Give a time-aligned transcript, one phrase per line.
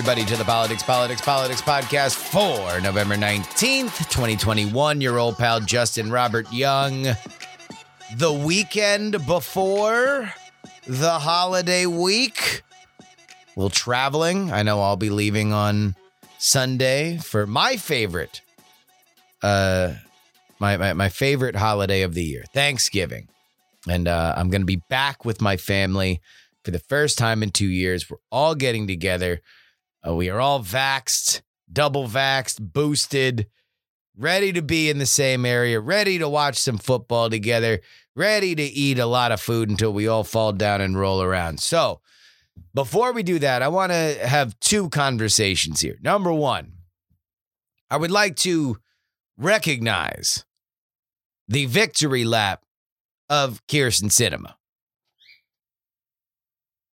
[0.00, 4.98] Everybody to the Politics, Politics, Politics podcast for November 19th, 2021.
[4.98, 7.02] Your old pal Justin Robert Young.
[8.16, 10.32] The weekend before
[10.86, 12.62] the holiday week.
[13.54, 14.50] We're traveling.
[14.50, 15.94] I know I'll be leaving on
[16.38, 18.40] Sunday for my favorite
[19.42, 19.96] uh
[20.58, 23.28] my my, my favorite holiday of the year, Thanksgiving.
[23.86, 26.22] And uh, I'm going to be back with my family
[26.64, 28.08] for the first time in two years.
[28.08, 29.42] We're all getting together.
[30.06, 33.46] Uh, we are all vaxxed, double vaxxed, boosted,
[34.16, 37.80] ready to be in the same area, ready to watch some football together,
[38.16, 41.60] ready to eat a lot of food until we all fall down and roll around.
[41.60, 42.00] So,
[42.74, 45.96] before we do that, I want to have two conversations here.
[46.02, 46.72] Number one,
[47.90, 48.78] I would like to
[49.36, 50.44] recognize
[51.48, 52.64] the victory lap
[53.28, 54.54] of Kyrsten Sinema.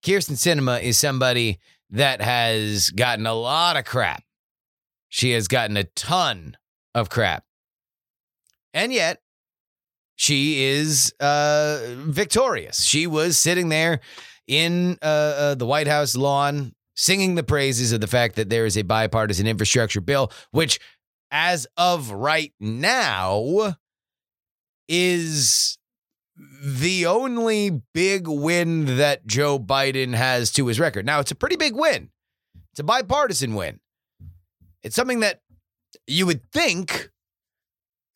[0.03, 1.59] Kyrsten Sinema is somebody
[1.91, 4.23] that has gotten a lot of crap.
[5.09, 6.57] She has gotten a ton
[6.95, 7.43] of crap.
[8.73, 9.21] And yet,
[10.15, 12.83] she is uh, victorious.
[12.83, 13.99] She was sitting there
[14.47, 18.65] in uh, uh, the White House lawn singing the praises of the fact that there
[18.65, 20.79] is a bipartisan infrastructure bill, which,
[21.31, 23.75] as of right now,
[24.87, 25.77] is
[26.63, 31.05] the only big win that Joe Biden has to his record.
[31.05, 32.09] Now, it's a pretty big win.
[32.71, 33.79] It's a bipartisan win.
[34.83, 35.41] It's something that
[36.07, 37.09] you would think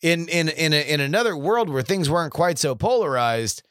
[0.01, 3.63] in in in a, in another world where things weren't quite so polarized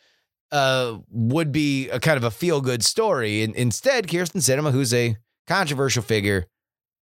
[0.52, 3.42] uh, would be a kind of a feel good story.
[3.42, 5.16] And instead, Kyrsten Sinema, who's a
[5.46, 6.46] controversial figure,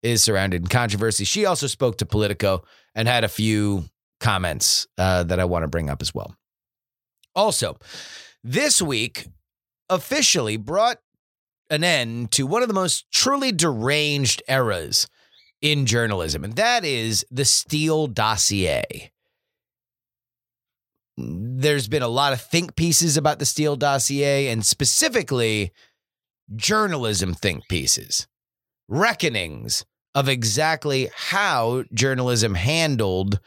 [0.01, 1.25] is surrounded in controversy.
[1.25, 2.63] She also spoke to Politico
[2.93, 3.85] and had a few
[4.19, 6.35] comments uh, that I want to bring up as well.
[7.35, 7.77] Also,
[8.43, 9.27] this week
[9.89, 10.99] officially brought
[11.69, 15.07] an end to one of the most truly deranged eras
[15.61, 19.11] in journalism, and that is the Steele dossier.
[21.17, 25.71] There's been a lot of think pieces about the Steele dossier, and specifically
[26.55, 28.27] journalism think pieces,
[28.87, 33.39] reckonings of exactly how journalism handled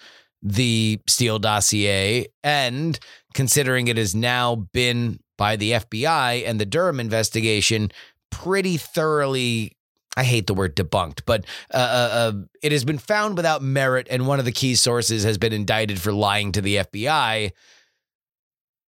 [0.43, 2.99] the Steele dossier and
[3.39, 7.93] considering it has now been by the FBI and the Durham investigation
[8.33, 9.77] pretty thoroughly
[10.17, 14.09] I hate the word debunked, but uh, uh, uh, it has been found without merit,
[14.11, 17.53] and one of the key sources has been indicted for lying to the FBI.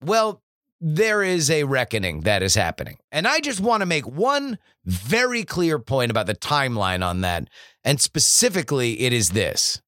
[0.04, 0.44] Well,
[0.80, 3.00] there is a reckoning that is happening.
[3.12, 7.50] And I just want to make one very clear point about the timeline on that.
[7.84, 9.82] And specifically, it is this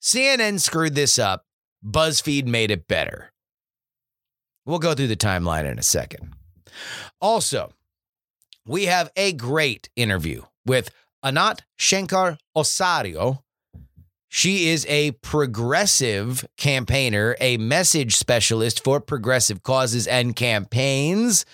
[0.00, 1.44] CNN screwed this up,
[1.84, 3.32] BuzzFeed made it better.
[4.66, 6.34] We'll go through the timeline in a second.
[7.20, 7.72] Also,
[8.66, 10.90] we have a great interview with
[11.22, 13.38] Anat Shankar Osario.
[14.28, 21.46] She is a progressive campaigner, a message specialist for progressive causes and campaigns.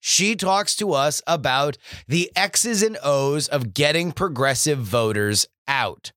[0.00, 1.76] She talks to us about
[2.08, 6.12] the X's and O's of getting progressive voters out.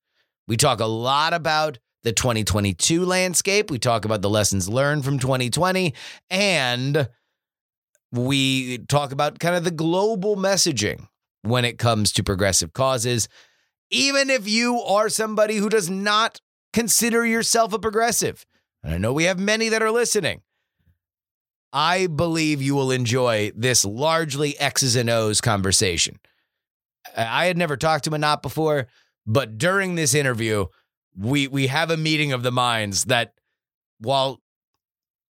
[0.48, 3.70] We talk a lot about the 2022 landscape.
[3.70, 5.94] We talk about the lessons learned from 2020.
[6.30, 7.10] And
[8.12, 11.08] we talk about kind of the global messaging
[11.42, 13.28] when it comes to progressive causes.
[13.92, 16.42] Even if you are somebody who does not
[16.74, 18.46] consider yourself a progressive,
[18.84, 20.42] and I know we have many that are listening,
[21.72, 26.20] I believe you will enjoy this largely X's and O's conversation.
[27.16, 28.88] I had never talked to Manat before,
[29.26, 30.66] but during this interview,
[31.18, 33.34] we we have a meeting of the minds that
[34.00, 34.40] while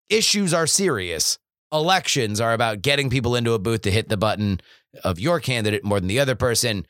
[0.10, 1.38] issues are serious,
[1.72, 4.60] elections are about getting people into a booth to hit the button
[5.04, 6.86] of your candidate more than the other person.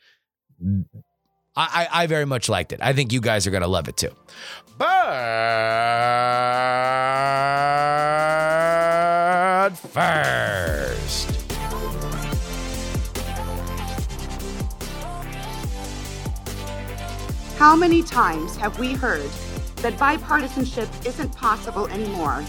[1.56, 2.80] I, I, I very much liked it.
[2.82, 4.10] I think you guys are going to love it too.
[4.78, 4.86] But
[9.76, 10.95] first,
[17.66, 19.28] How many times have we heard
[19.78, 22.44] that bipartisanship isn't possible anymore,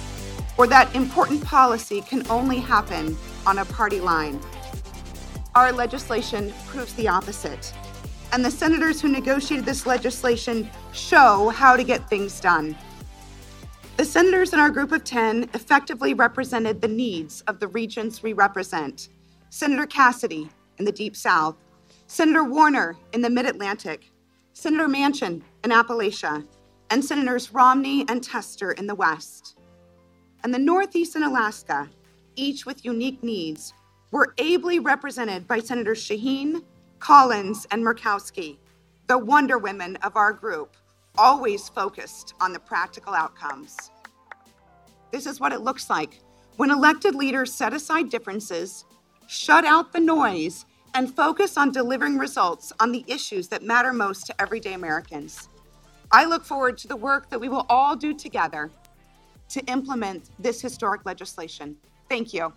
[0.59, 4.39] or that important policy can only happen on a party line?
[5.55, 7.73] Our legislation proves the opposite,
[8.31, 12.77] and the senators who negotiated this legislation show how to get things done.
[13.97, 18.33] The senators in our group of 10 effectively represented the needs of the regions we
[18.33, 19.09] represent.
[19.49, 20.47] Senator Cassidy
[20.77, 21.55] in the Deep South,
[22.05, 24.11] Senator Warner in the Mid Atlantic,
[24.59, 26.43] Senator Manchin in Appalachia,
[26.89, 29.55] and Senators Romney and Tester in the West.
[30.43, 31.87] And the Northeast and Alaska,
[32.35, 33.75] each with unique needs,
[34.09, 36.63] were ably represented by Senators Shaheen,
[36.97, 38.57] Collins, and Murkowski,
[39.05, 40.75] the wonder women of our group
[41.19, 43.91] always focused on the practical outcomes.
[45.11, 46.19] This is what it looks like
[46.55, 48.85] when elected leaders set aside differences,
[49.27, 50.65] shut out the noise,
[50.97, 55.47] and focus on delivering results on the issues that matter most to everyday Americans.
[56.11, 58.71] I look forward to the work that we will all do together
[59.49, 61.77] to implement this historic legislation.
[62.09, 62.51] Thank you.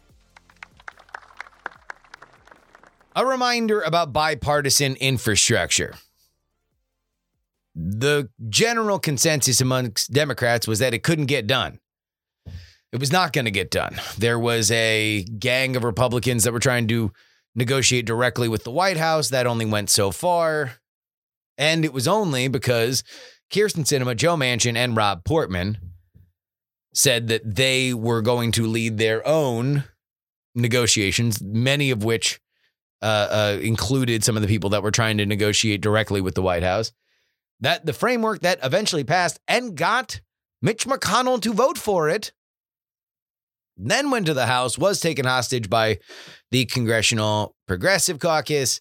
[3.15, 5.97] A reminder about bipartisan infrastructure.
[7.75, 11.79] The general consensus amongst Democrats was that it couldn't get done.
[12.91, 14.01] It was not going to get done.
[14.17, 17.13] There was a gang of Republicans that were trying to
[17.55, 19.29] negotiate directly with the White House.
[19.29, 20.73] That only went so far.
[21.58, 23.05] And it was only because
[23.52, 25.79] Kyrsten Sinema, Joe Manchin, and Rob Portman
[26.94, 29.85] said that they were going to lead their own
[30.55, 32.41] negotiations, many of which
[33.02, 36.43] uh, uh, included some of the people that were trying to negotiate directly with the
[36.43, 36.93] White House.
[37.61, 40.20] That the framework that eventually passed and got
[40.62, 42.32] Mitch McConnell to vote for it,
[43.88, 45.99] then went to the House, was taken hostage by
[46.50, 48.81] the Congressional Progressive Caucus,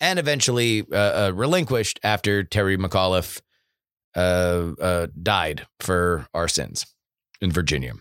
[0.00, 3.40] and eventually uh, uh, relinquished after Terry McAuliffe
[4.16, 6.86] uh, uh, died for our sins
[7.40, 7.94] in Virginia.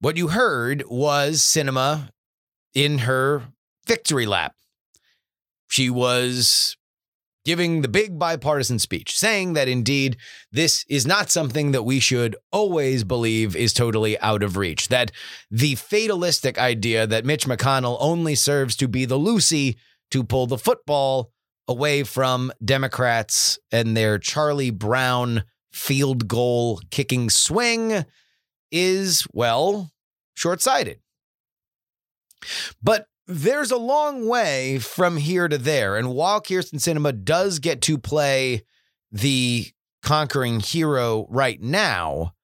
[0.00, 2.10] What you heard was Sinema
[2.74, 3.44] in her
[3.86, 4.54] victory lap.
[5.68, 6.76] She was
[7.44, 10.16] giving the big bipartisan speech, saying that indeed
[10.50, 15.10] this is not something that we should always believe is totally out of reach, that
[15.50, 19.76] the fatalistic idea that Mitch McConnell only serves to be the Lucy
[20.10, 21.32] to pull the football
[21.68, 28.04] away from Democrats and their Charlie Brown field goal kicking swing
[28.70, 29.90] is, well,
[30.34, 31.00] short sighted.
[32.82, 35.96] But there's a long way from here to there.
[35.96, 38.64] And while Kyrsten Sinema does get to play
[39.10, 39.66] the
[40.02, 42.34] conquering hero right now,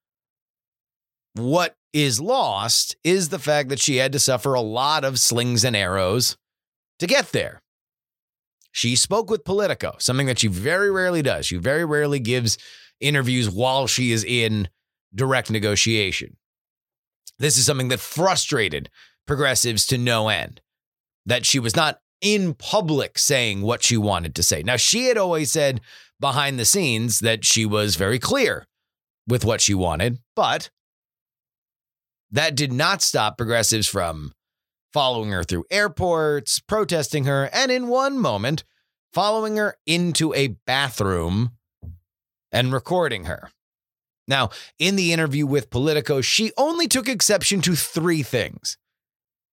[1.34, 5.64] what is lost is the fact that she had to suffer a lot of slings
[5.64, 6.36] and arrows
[6.98, 7.62] to get there.
[8.72, 11.46] She spoke with Politico, something that she very rarely does.
[11.46, 12.58] She very rarely gives
[13.00, 14.68] interviews while she is in
[15.14, 16.36] direct negotiation.
[17.38, 18.90] This is something that frustrated
[19.26, 20.60] progressives to no end
[21.28, 24.62] that she was not in public saying what she wanted to say.
[24.62, 25.80] Now, she had always said
[26.18, 28.66] behind the scenes that she was very clear
[29.28, 30.70] with what she wanted, but
[32.30, 34.32] that did not stop progressives from
[34.92, 38.64] following her through airports, protesting her, and in one moment,
[39.12, 41.52] following her into a bathroom
[42.50, 43.50] and recording her.
[44.26, 48.78] Now, in the interview with Politico, she only took exception to three things.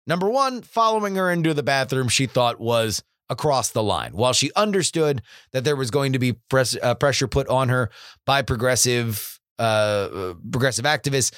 [0.06, 4.12] Number one, following her into the bathroom, she thought was across the line.
[4.12, 7.90] While she understood that there was going to be press, uh, pressure put on her
[8.26, 11.32] by progressive uh, progressive activists,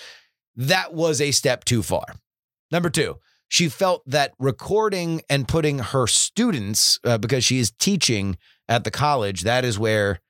[0.57, 2.05] that was a step too far.
[2.71, 3.19] Number two,
[3.49, 8.37] she felt that recording and putting her students, uh, because she is teaching
[8.69, 10.21] at the college, that is where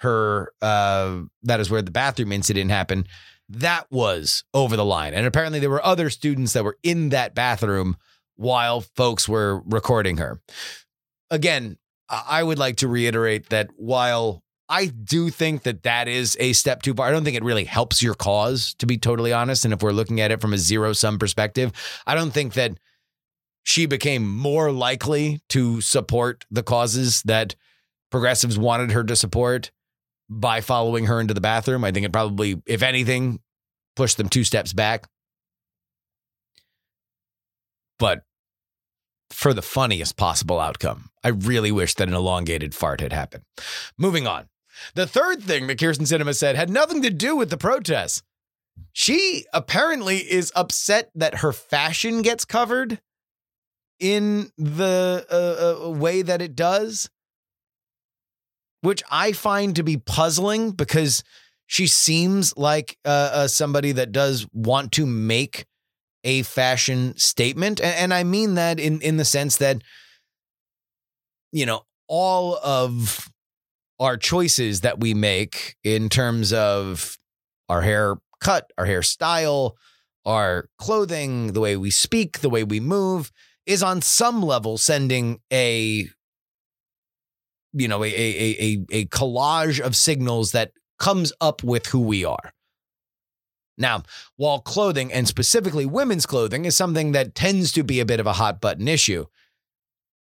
[0.00, 3.08] her uh, that is where the bathroom incident happened
[3.48, 5.14] that was over the line.
[5.14, 7.96] And apparently, there were other students that were in that bathroom
[8.36, 10.40] while folks were recording her.
[11.30, 16.52] Again, I would like to reiterate that while I do think that that is a
[16.52, 19.64] step too far, I don't think it really helps your cause, to be totally honest.
[19.64, 21.72] And if we're looking at it from a zero sum perspective,
[22.06, 22.78] I don't think that
[23.62, 27.56] she became more likely to support the causes that
[28.10, 29.70] progressives wanted her to support
[30.28, 31.84] by following her into the bathroom.
[31.84, 33.40] I think it probably, if anything,
[33.94, 35.06] pushed them two steps back.
[37.98, 38.22] But
[39.30, 43.44] for the funniest possible outcome, I really wish that an elongated fart had happened.
[43.98, 44.48] Moving on.
[44.94, 48.22] The third thing that Kyrsten Sinema said had nothing to do with the protests.
[48.92, 53.00] She apparently is upset that her fashion gets covered
[53.98, 57.08] in the uh, uh, way that it does.
[58.82, 61.22] Which I find to be puzzling because
[61.66, 65.66] she seems like uh, uh, somebody that does want to make
[66.24, 69.82] a fashion statement, and, and I mean that in in the sense that
[71.52, 73.30] you know all of
[73.98, 77.16] our choices that we make in terms of
[77.68, 79.72] our hair cut, our hairstyle,
[80.24, 83.32] our clothing, the way we speak, the way we move
[83.64, 86.08] is on some level sending a
[87.76, 92.24] you know a a a, a collage of signals that comes up with who we
[92.24, 92.52] are.
[93.78, 94.04] Now,
[94.36, 98.26] while clothing and specifically women's clothing is something that tends to be a bit of
[98.26, 99.26] a hot button issue,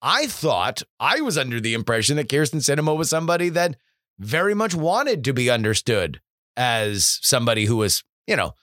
[0.02, 3.76] I thought I was under the impression that Kyrsten Sinema was somebody that
[4.18, 6.20] very much wanted to be understood
[6.56, 8.54] as somebody who was, you know,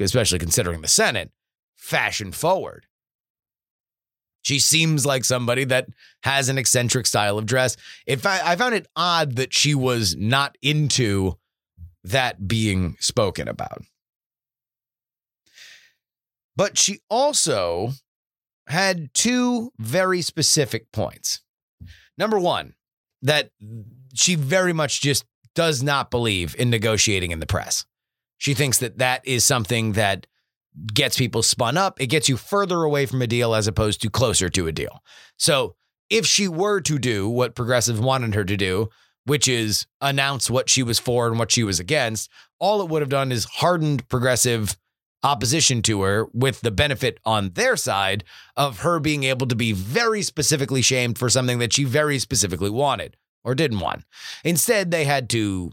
[0.00, 1.30] especially considering the Senate,
[1.76, 2.86] fashion forward.
[4.44, 5.88] She seems like somebody that
[6.22, 7.76] has an eccentric style of dress.
[8.06, 11.38] If I, I found it odd that she was not into
[12.04, 13.82] that being spoken about.
[16.56, 17.92] But she also
[18.68, 21.40] had two very specific points.
[22.18, 22.74] Number one,
[23.22, 23.50] that
[24.14, 25.24] she very much just
[25.54, 27.86] does not believe in negotiating in the press.
[28.36, 30.26] She thinks that that is something that
[30.92, 32.00] gets people spun up.
[32.00, 35.02] It gets you further away from a deal as opposed to closer to a deal.
[35.38, 35.76] So
[36.10, 38.88] if she were to do what progressives wanted her to do,
[39.24, 43.02] which is announce what she was for and what she was against, all it would
[43.02, 44.76] have done is hardened progressive
[45.22, 48.22] opposition to her with the benefit on their side
[48.56, 52.68] of her being able to be very specifically shamed for something that she very specifically
[52.68, 54.04] wanted or didn't want.
[54.44, 55.72] Instead, they had to,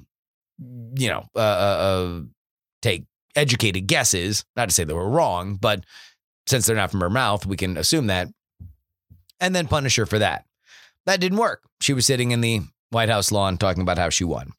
[0.96, 2.22] you know, uh, uh, uh,
[2.81, 3.05] take
[3.36, 4.46] educated guesses.
[4.56, 5.84] Not to say they were wrong, but
[6.48, 8.28] since they're not from her mouth, we can assume that,
[9.40, 10.46] and then punish her for that.
[11.06, 11.64] That didn't work.
[11.82, 14.52] She was sitting in the White House lawn talking about how she won.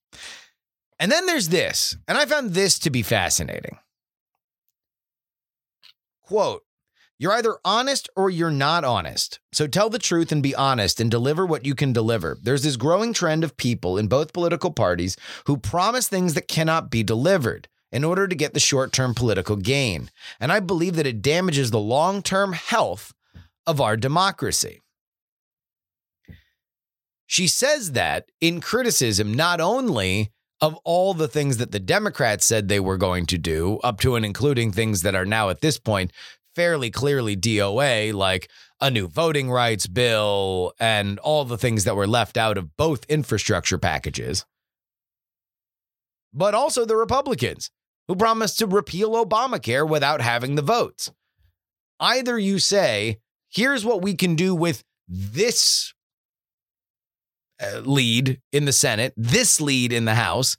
[0.99, 3.79] And then there's this, and I found this to be fascinating.
[6.23, 6.63] Quote,
[7.19, 9.39] you're either honest or you're not honest.
[9.53, 12.37] So tell the truth and be honest and deliver what you can deliver.
[12.43, 16.91] There's this growing trend of people in both political parties who promise things that cannot
[16.91, 20.11] be delivered in order to get the short term political gain.
[20.41, 23.13] And I believe that it damages the long term health
[23.67, 24.81] of our democracy.
[27.27, 32.69] She says that in criticism, not only of all the things that the Democrats said
[32.69, 35.79] they were going to do, up to and including things that are now at this
[35.79, 36.13] point
[36.55, 42.07] fairly clearly DOA, like a new voting rights bill and all the things that were
[42.07, 44.45] left out of both infrastructure packages,
[46.35, 47.71] but also the Republicans
[48.09, 51.11] who promised to repeal Obamacare without having the votes.
[52.01, 53.19] Either you say,
[53.49, 55.95] here's what we can do with this
[57.63, 60.57] uh, lead in the Senate, this lead in the House.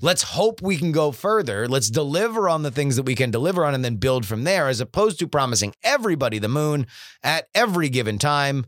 [0.00, 1.66] Let's hope we can go further.
[1.66, 4.68] Let's deliver on the things that we can deliver on and then build from there,
[4.68, 6.86] as opposed to promising everybody the moon
[7.22, 8.66] at every given time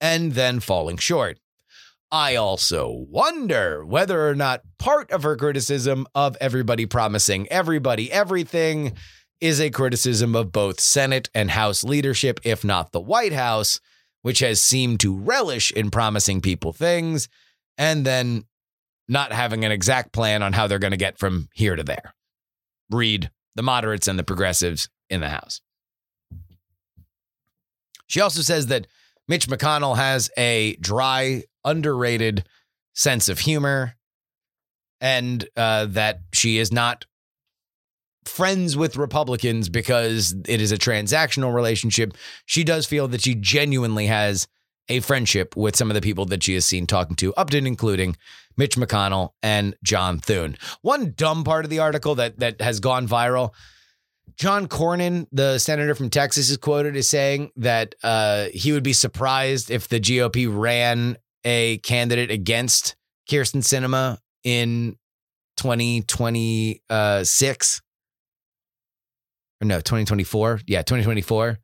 [0.00, 1.38] and then falling short.
[2.12, 8.94] I also wonder whether or not part of her criticism of everybody promising everybody everything
[9.40, 13.80] is a criticism of both Senate and House leadership, if not the White House,
[14.22, 17.28] which has seemed to relish in promising people things
[17.78, 18.44] and then
[19.08, 22.14] not having an exact plan on how they're going to get from here to there.
[22.90, 25.60] Read the moderates and the progressives in the House.
[28.06, 28.86] She also says that
[29.26, 32.44] Mitch McConnell has a dry, underrated
[32.94, 33.96] sense of humor
[35.00, 37.06] and uh, that she is not
[38.24, 42.14] friends with Republicans because it is a transactional relationship.
[42.46, 44.46] She does feel that she genuinely has
[44.88, 47.58] a friendship with some of the people that she has seen talking to, up to
[47.58, 48.16] including
[48.56, 50.56] Mitch McConnell and John Thune.
[50.82, 53.54] One dumb part of the article that that has gone viral.
[54.36, 58.92] John Cornyn, the senator from Texas, is quoted as saying that uh, he would be
[58.92, 62.94] surprised if the GOP ran a candidate against
[63.28, 64.96] Kyrsten Sinema in
[65.56, 67.80] 2026
[69.62, 70.60] or no, 2024.
[70.66, 71.58] Yeah, 2024.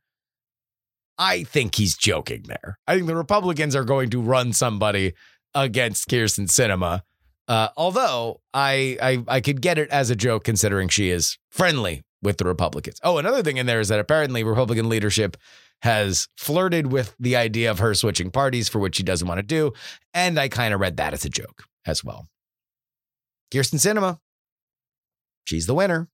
[1.18, 2.78] I think he's joking there.
[2.87, 5.14] I think the Republicans are going to run somebody
[5.54, 7.00] against Kyrsten Sinema
[7.49, 12.02] Uh, although I, I I could get it as a joke considering she is friendly
[12.21, 12.99] with the Republicans.
[13.02, 15.37] Oh, another thing in there is that apparently Republican leadership
[15.83, 19.42] has flirted with the idea of her switching parties for which she doesn't want to
[19.42, 19.73] do,
[20.14, 22.26] and I kind of read that as a joke as well.
[23.52, 24.18] Kyrsten Sinema.
[25.45, 26.09] she's the winner.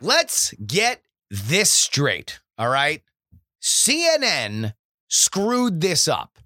[0.00, 2.40] Let's get this straight.
[2.58, 3.02] All right.
[3.62, 4.74] CNN
[5.08, 6.38] screwed this up.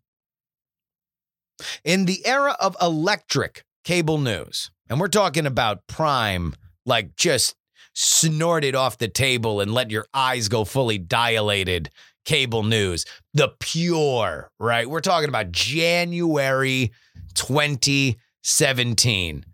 [1.82, 7.56] In the era of electric cable news, and we're talking about prime, like just
[7.96, 11.90] snorted off the table and let your eyes go fully dilated
[12.26, 14.88] cable news, the pure, right?
[14.88, 16.92] We're talking about January
[17.34, 19.46] 2017.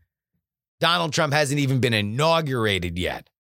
[0.81, 3.31] Donald Trump hasn't even been inaugurated yet.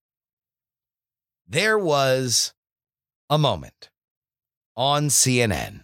[1.49, 2.55] There was
[3.29, 3.91] a moment
[4.77, 5.83] on CNN,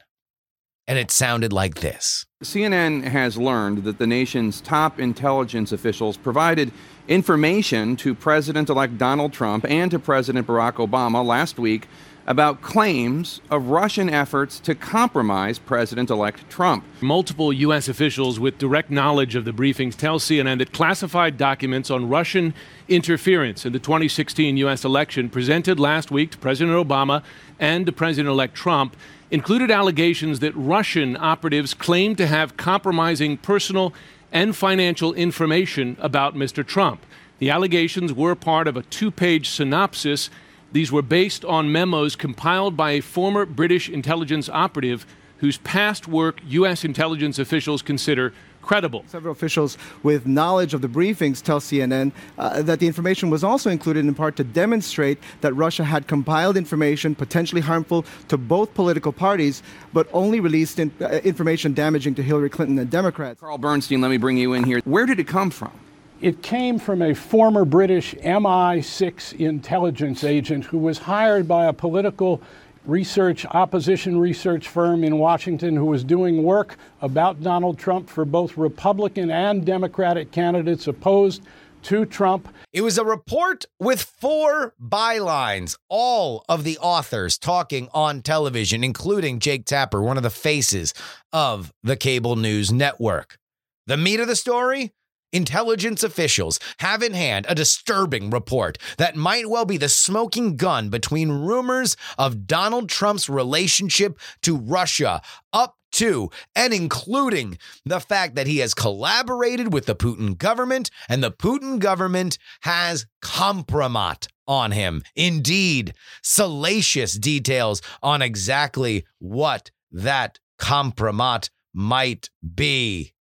[0.86, 2.24] and it sounded like this.
[2.44, 6.70] CNN has learned that the nation's top intelligence officials provided
[7.08, 11.88] information to President elect Donald Trump and to President Barack Obama last week
[12.26, 16.84] about claims of Russian efforts to compromise President elect Trump.
[17.00, 17.88] Multiple U.S.
[17.88, 22.52] officials with direct knowledge of the briefings tell CNN that classified documents on Russian
[22.86, 24.84] interference in the 2016 U.S.
[24.84, 27.22] election presented last week to President Obama
[27.58, 28.94] and to President elect Trump
[29.30, 33.94] included allegations that Russian operatives claimed to have compromising personal
[34.32, 36.66] and financial information about Mr.
[36.66, 37.04] Trump.
[37.38, 40.30] The allegations were part of a two page synopsis
[40.70, 45.06] these were based on memos compiled by a former British intelligence operative
[45.38, 46.84] whose past work U.S.
[46.84, 48.34] intelligence officials consider
[48.68, 49.02] credible.
[49.06, 53.70] Several officials with knowledge of the briefings tell CNN uh, that the information was also
[53.70, 59.10] included in part to demonstrate that Russia had compiled information potentially harmful to both political
[59.10, 59.62] parties,
[59.94, 63.40] but only released in, uh, information damaging to Hillary Clinton and Democrats.
[63.40, 64.80] Carl Bernstein, let me bring you in here.
[64.84, 65.72] Where did it come from?
[66.20, 72.42] It came from a former British MI6 intelligence agent who was hired by a political
[72.88, 78.56] research, opposition research firm in Washington who was doing work about Donald Trump for both
[78.56, 81.42] Republican and Democratic candidates opposed
[81.82, 82.48] to Trump.
[82.72, 89.38] It was a report with four bylines, all of the authors talking on television, including
[89.38, 90.92] Jake Tapper, one of the faces
[91.32, 93.38] of the cable news network.
[93.86, 94.92] The meat of the story?
[95.32, 100.88] Intelligence officials have in hand a disturbing report that might well be the smoking gun
[100.88, 105.20] between rumors of Donald Trump's relationship to Russia
[105.52, 111.22] up to and including the fact that he has collaborated with the Putin government and
[111.22, 115.02] the Putin government has compromat on him.
[115.14, 123.12] Indeed, salacious details on exactly what that compromat might be.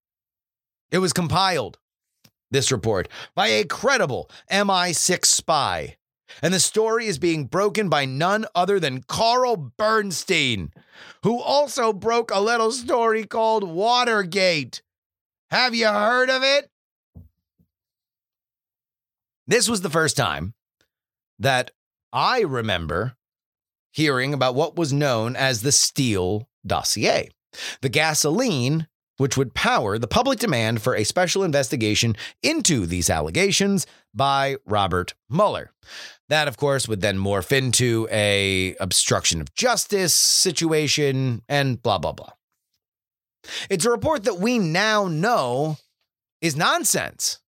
[0.90, 1.78] It was compiled
[2.52, 5.98] this report by a credible MI6 spy.
[6.42, 10.72] And the story is being broken by none other than Carl Bernstein,
[11.24, 14.82] who also broke a little story called Watergate.
[15.50, 16.70] Have you heard of it?
[19.48, 20.54] This was the first time
[21.40, 21.72] that
[22.12, 23.16] I remember
[23.92, 27.30] hearing about what was known as the Steele dossier.
[27.82, 33.86] The gasoline which would power the public demand for a special investigation into these allegations
[34.14, 35.72] by Robert Mueller.
[36.30, 42.12] That, of course, would then morph into a obstruction of justice situation and blah blah
[42.14, 42.32] blah.
[43.70, 45.78] It's a report that we now know
[46.42, 47.40] is nonsense.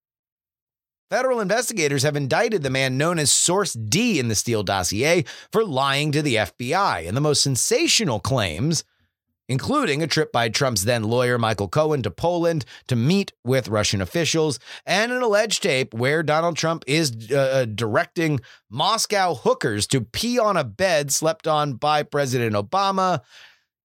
[1.09, 5.65] Federal investigators have indicted the man known as Source D in the Steele dossier for
[5.65, 8.83] lying to the FBI, and the most sensational claims
[9.49, 13.99] including a trip by Trump's then lawyer Michael Cohen to Poland to meet with Russian
[13.99, 20.01] officials, and an alleged tape where Donald Trump is uh, uh, directing Moscow hookers to
[20.01, 23.21] pee on a bed slept on by President Obama,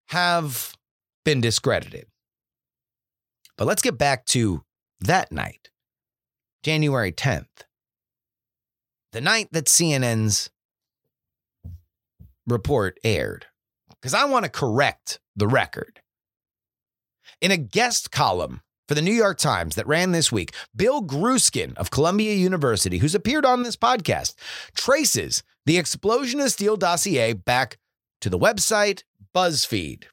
[0.09, 0.77] have
[1.25, 2.07] been discredited.
[3.57, 4.63] But let's get back to
[5.01, 5.71] that night,
[6.63, 7.65] January 10th,
[9.13, 10.51] the night that CNN's
[12.47, 13.47] report aired
[13.91, 16.01] because I want to correct the record.
[17.41, 21.77] In a guest column for the New York Times that ran this week, Bill Grueskin
[21.77, 24.35] of Columbia University, who's appeared on this podcast,
[24.75, 27.79] traces the explosion of Steele dossier back
[28.21, 29.03] to the website
[29.35, 30.05] BuzzFeed.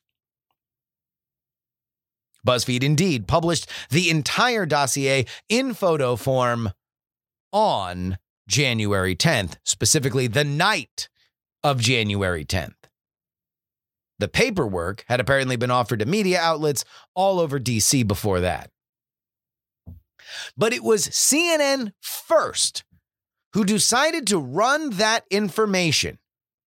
[2.45, 6.71] BuzzFeed indeed published the entire dossier in photo form
[7.51, 11.07] on January 10th, specifically the night
[11.63, 12.80] of January 10th.
[14.21, 18.69] The paperwork had apparently been offered to media outlets all over DC before that.
[20.55, 22.83] But it was CNN first
[23.53, 26.19] who decided to run that information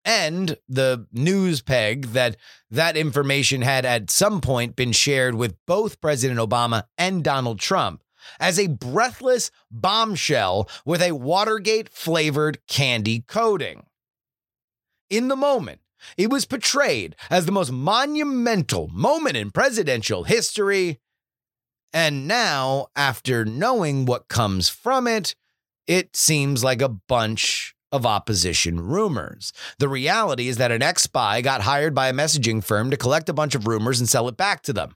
[0.05, 2.37] and the news peg that
[2.71, 8.05] that information had at some point been shared with both President Obama and Donald Trump
[8.39, 13.87] as a breathless bombshell with a Watergate flavored candy coating.
[15.11, 15.81] In the moment,
[16.17, 21.01] it was portrayed as the most monumental moment in presidential history,
[21.93, 25.35] And now, after knowing what comes from it,
[25.87, 29.53] it seems like a bunch of opposition rumors.
[29.79, 33.29] The reality is that an ex spy got hired by a messaging firm to collect
[33.29, 34.95] a bunch of rumors and sell it back to them.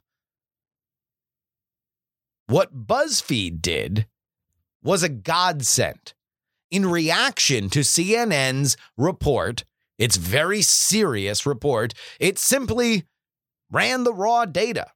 [2.46, 4.06] What BuzzFeed did
[4.82, 6.14] was a godsend.
[6.70, 9.64] In reaction to CNN's report,
[9.98, 13.04] its very serious report, it simply
[13.70, 14.86] ran the raw data.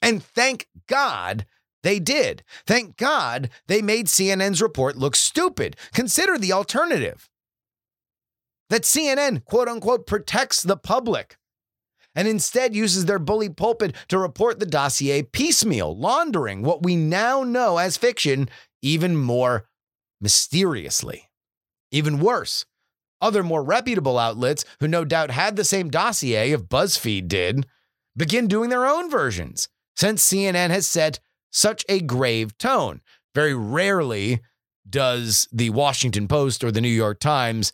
[0.00, 1.46] And thank God
[1.82, 2.42] they did.
[2.66, 5.76] Thank God they made CNN's report look stupid.
[5.92, 7.28] Consider the alternative
[8.70, 11.36] that CNN, quote unquote, protects the public
[12.14, 17.42] and instead uses their bully pulpit to report the dossier piecemeal, laundering what we now
[17.42, 18.48] know as fiction
[18.82, 19.68] even more
[20.20, 21.30] mysteriously.
[21.90, 22.64] Even worse,
[23.24, 27.66] other more reputable outlets who no doubt had the same dossier if BuzzFeed did
[28.14, 33.00] begin doing their own versions since CNN has set such a grave tone.
[33.34, 34.42] Very rarely
[34.88, 37.72] does the Washington Post or the New York Times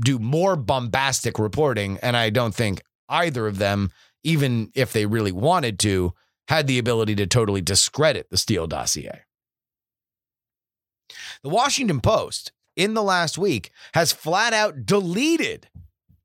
[0.00, 3.90] do more bombastic reporting, and I don't think either of them,
[4.24, 6.14] even if they really wanted to,
[6.48, 9.24] had the ability to totally discredit the Steele dossier.
[11.42, 15.68] The Washington Post, in the last week, has flat out deleted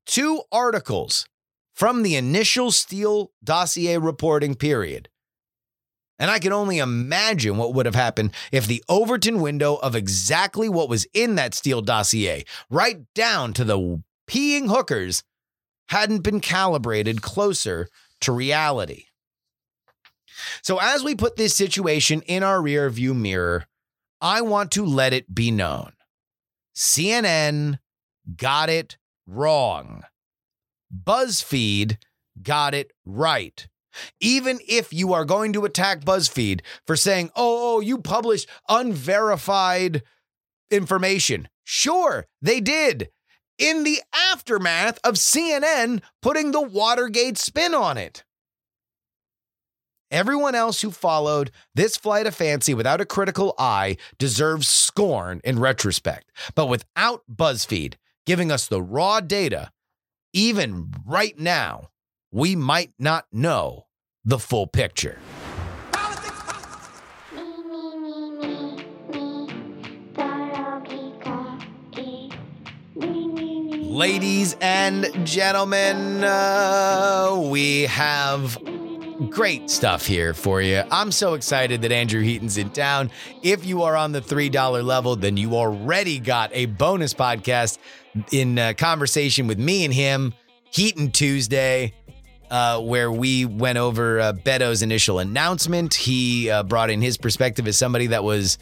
[0.06, 1.26] two articles
[1.74, 5.08] from the initial Steele dossier reporting period.
[6.18, 10.68] And I can only imagine what would have happened if the Overton window of exactly
[10.68, 15.22] what was in that Steele dossier, right down to the peeing hookers,
[15.90, 17.88] hadn't been calibrated closer
[18.20, 19.04] to reality.
[20.62, 23.66] So, as we put this situation in our rear view mirror,
[24.20, 25.92] I want to let it be known
[26.78, 27.80] CNN
[28.36, 30.04] got it wrong.
[30.94, 31.96] BuzzFeed
[32.40, 33.66] got it right.
[34.20, 40.02] Even if you are going to attack BuzzFeed for saying, oh, oh, you published unverified
[40.70, 41.48] information.
[41.64, 43.08] Sure, they did.
[43.58, 48.22] In the aftermath of CNN putting the Watergate spin on it.
[50.10, 55.58] Everyone else who followed this flight of fancy without a critical eye deserves scorn in
[55.58, 56.32] retrospect.
[56.54, 57.94] But without BuzzFeed
[58.24, 59.70] giving us the raw data,
[60.32, 61.90] even right now,
[62.32, 63.86] we might not know
[64.24, 65.18] the full picture.
[73.98, 78.56] Ladies and gentlemen, uh, we have
[79.26, 80.82] great stuff here for you.
[80.90, 83.10] I'm so excited that Andrew Heaton's in town.
[83.42, 87.78] If you are on the $3 level, then you already got a bonus podcast
[88.32, 90.34] in uh, conversation with me and him,
[90.70, 91.94] Heaton Tuesday.
[92.50, 95.92] Uh, where we went over uh, Beto's initial announcement.
[95.92, 98.56] He uh, brought in his perspective as somebody that was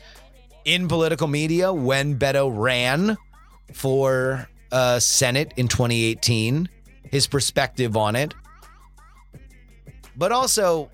[0.64, 3.16] in political media when Beto ran
[3.72, 6.68] for uh, Senate in 2018,
[7.12, 8.34] his perspective on it.
[10.16, 10.90] But also,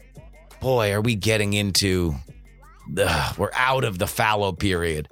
[0.60, 2.14] boy, are we getting into
[2.88, 5.08] the, we're out of the fallow period.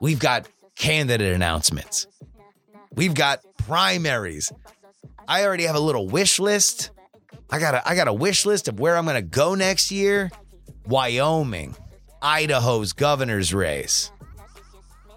[0.00, 2.06] We've got candidate announcements.
[2.94, 4.52] We've got primaries.
[5.28, 6.90] I already have a little wish list.
[7.50, 9.90] I got a I got a wish list of where I'm going to go next
[9.90, 10.30] year.
[10.86, 11.76] Wyoming,
[12.22, 14.10] Idaho's governor's race.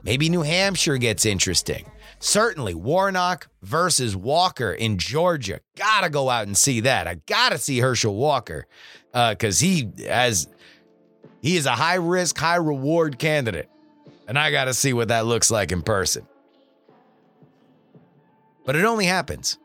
[0.04, 1.86] Maybe New Hampshire gets interesting.
[2.24, 5.60] Certainly, Warnock versus Walker in Georgia.
[5.76, 7.06] Gotta go out and see that.
[7.06, 8.66] I gotta see Herschel Walker
[9.12, 10.48] because uh, he has
[11.42, 13.70] he is a high risk, high reward candidate,
[14.26, 16.26] and I gotta see what that looks like in person.
[18.66, 19.58] But it only happens.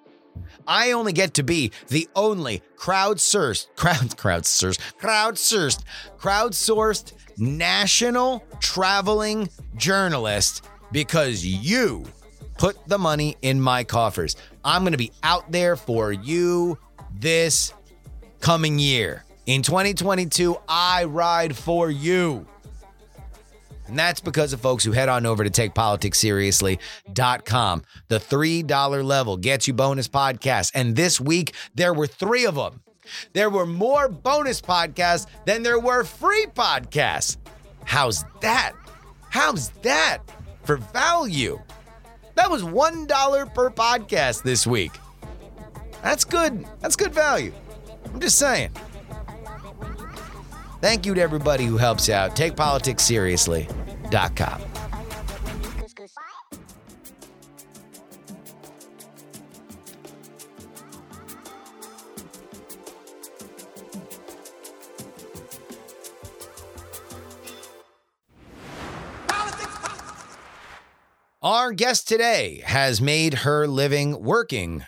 [0.67, 5.85] I only get to be the only crowdsourced, crowd, crowdsourced, crowdsourced,
[6.19, 12.05] crowdsourced national traveling journalist because you
[12.59, 14.37] put the money in my coffers.
[14.65, 16.77] I'm going to be out there for you
[17.15, 17.73] this
[18.41, 19.25] coming year.
[19.47, 22.47] In 2022, I ride for you.
[23.87, 27.83] And that's because of folks who head on over to takepoliticsseriously.com.
[28.09, 30.71] The $3 level gets you bonus podcasts.
[30.75, 32.83] And this week, there were three of them.
[33.33, 37.39] There were more bonus podcasts than there were free podcasts.
[37.85, 38.73] How's that?
[39.31, 40.19] How's that
[40.65, 41.59] for value?
[42.39, 44.93] That was $1 per podcast this week.
[46.05, 46.65] That's good.
[46.79, 47.53] That's good value.
[48.05, 48.71] I'm just saying.
[50.81, 52.37] Thank you to everybody who helps out.
[52.37, 54.68] TakePoliticsSeriously.com.
[71.49, 74.85] Our guest today has made her living working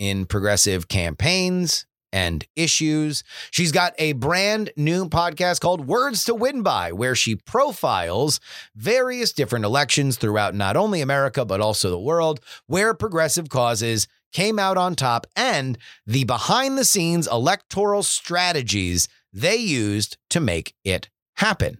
[0.00, 3.22] in progressive campaigns and issues.
[3.52, 8.40] She's got a brand new podcast called Words to Win By, where she profiles
[8.74, 14.58] various different elections throughout not only America, but also the world, where progressive causes came
[14.58, 21.10] out on top and the behind the scenes electoral strategies they used to make it
[21.36, 21.78] happen.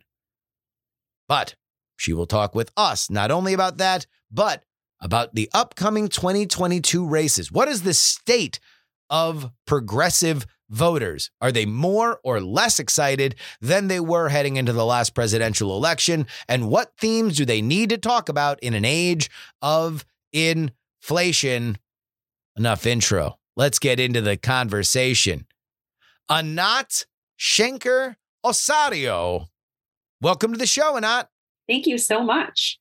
[1.26, 1.56] But
[2.02, 4.64] she will talk with us not only about that, but
[5.00, 7.52] about the upcoming 2022 races.
[7.52, 8.58] What is the state
[9.08, 11.30] of progressive voters?
[11.40, 16.26] Are they more or less excited than they were heading into the last presidential election?
[16.48, 21.78] And what themes do they need to talk about in an age of inflation?
[22.56, 23.38] Enough intro.
[23.54, 25.46] Let's get into the conversation.
[26.28, 27.06] Anat
[27.38, 29.46] Shenker Osario.
[30.20, 31.28] Welcome to the show, Anat.
[31.72, 32.78] Thank you so much.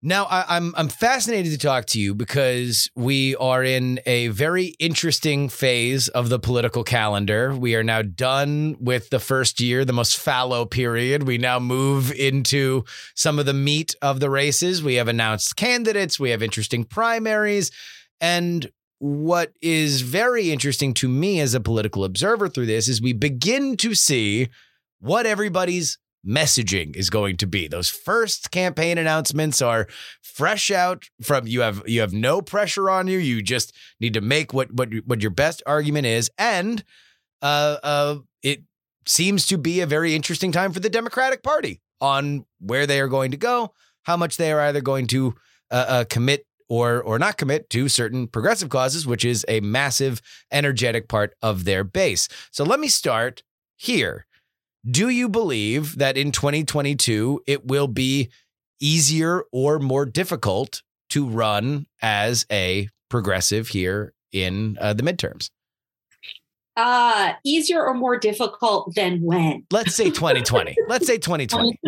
[0.00, 4.68] Now, I, I'm I'm fascinated to talk to you because we are in a very
[4.78, 7.54] interesting phase of the political calendar.
[7.54, 11.24] We are now done with the first year, the most fallow period.
[11.24, 14.82] We now move into some of the meat of the races.
[14.82, 16.18] We have announced candidates.
[16.18, 17.70] We have interesting primaries,
[18.18, 23.12] and what is very interesting to me as a political observer through this is we
[23.12, 24.48] begin to see
[25.00, 27.68] what everybody's messaging is going to be.
[27.68, 29.86] Those first campaign announcements are
[30.22, 33.18] fresh out from you have you have no pressure on you.
[33.18, 36.84] You just need to make what what what your best argument is and
[37.42, 38.62] uh uh it
[39.06, 43.08] seems to be a very interesting time for the Democratic Party on where they are
[43.08, 45.34] going to go, how much they are either going to
[45.70, 50.22] uh, uh, commit or or not commit to certain progressive causes, which is a massive
[50.50, 52.28] energetic part of their base.
[52.50, 53.42] So let me start
[53.76, 54.26] here.
[54.88, 58.30] Do you believe that in 2022 it will be
[58.80, 65.48] easier or more difficult to run as a progressive here in uh, the midterms?
[66.76, 69.64] Uh, easier or more difficult than when?
[69.70, 70.76] Let's say 2020.
[70.86, 71.78] Let's say 2020.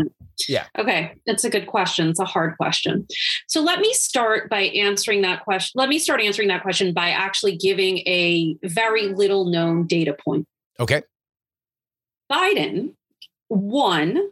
[0.48, 0.64] Yeah.
[0.78, 2.08] Okay, that's a good question.
[2.08, 3.06] It's a hard question.
[3.46, 5.72] So let me start by answering that question.
[5.74, 10.46] Let me start answering that question by actually giving a very little known data point.
[10.78, 11.02] Okay.
[12.30, 12.94] Biden
[13.48, 14.30] won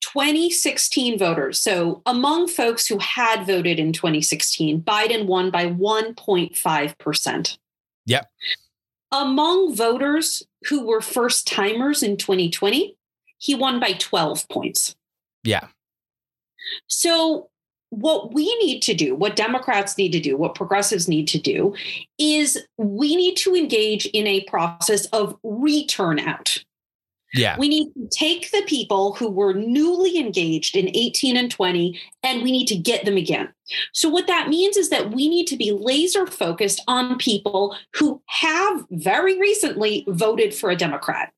[0.00, 1.60] 2016 voters.
[1.60, 7.58] So among folks who had voted in 2016, Biden won by 1.5%.
[8.06, 8.30] Yep.
[9.10, 12.96] Among voters who were first timers in 2020,
[13.38, 14.96] he won by 12 points.
[15.44, 15.68] Yeah.
[16.86, 17.48] So,
[17.90, 21.74] what we need to do, what Democrats need to do, what progressives need to do,
[22.18, 26.58] is we need to engage in a process of return out.
[27.34, 27.56] Yeah.
[27.58, 32.42] We need to take the people who were newly engaged in 18 and 20 and
[32.42, 33.50] we need to get them again.
[33.92, 38.22] So, what that means is that we need to be laser focused on people who
[38.26, 41.32] have very recently voted for a Democrat.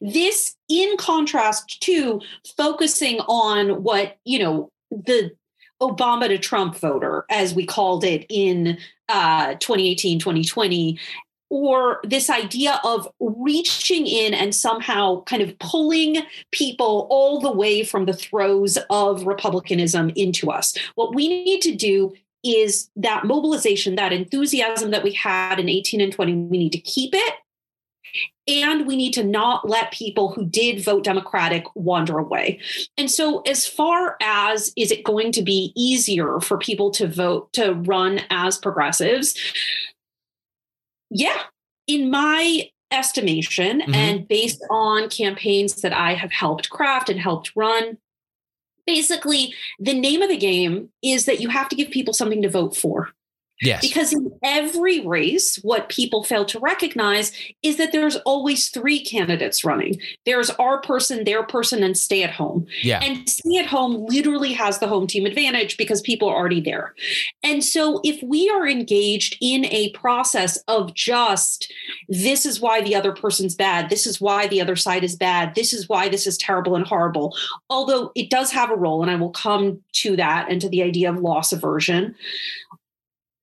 [0.00, 2.20] This, in contrast to
[2.56, 5.32] focusing on what, you know, the
[5.90, 10.98] Obama to Trump voter, as we called it in uh, 2018, 2020,
[11.50, 16.18] or this idea of reaching in and somehow kind of pulling
[16.50, 20.76] people all the way from the throes of republicanism into us.
[20.94, 26.00] What we need to do is that mobilization, that enthusiasm that we had in 18
[26.00, 27.34] and 20, we need to keep it.
[28.46, 32.60] And we need to not let people who did vote Democratic wander away.
[32.98, 37.52] And so, as far as is it going to be easier for people to vote,
[37.54, 39.34] to run as progressives?
[41.10, 41.42] Yeah,
[41.86, 43.94] in my estimation, Mhm.
[43.94, 47.98] and based on campaigns that I have helped craft and helped run,
[48.86, 52.48] basically the name of the game is that you have to give people something to
[52.50, 53.10] vote for.
[53.60, 53.86] Yes.
[53.86, 59.64] Because in every race, what people fail to recognize is that there's always three candidates
[59.64, 60.00] running.
[60.26, 62.66] There's our person, their person, and stay at home.
[62.82, 63.00] yeah.
[63.02, 66.94] And stay at home literally has the home team advantage because people are already there.
[67.42, 71.72] And so if we are engaged in a process of just,
[72.08, 75.54] this is why the other person's bad, this is why the other side is bad,
[75.54, 77.36] this is why this is terrible and horrible,
[77.70, 80.82] although it does have a role, and I will come to that and to the
[80.82, 82.14] idea of loss aversion.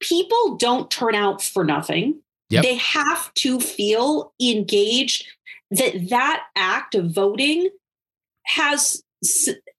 [0.02, 2.20] People don't turn out for nothing.
[2.50, 2.64] Yep.
[2.64, 5.26] They have to feel engaged
[5.72, 7.70] that that act of voting
[8.44, 9.04] has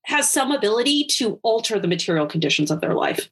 [0.05, 3.31] has some ability to alter the material conditions of their life.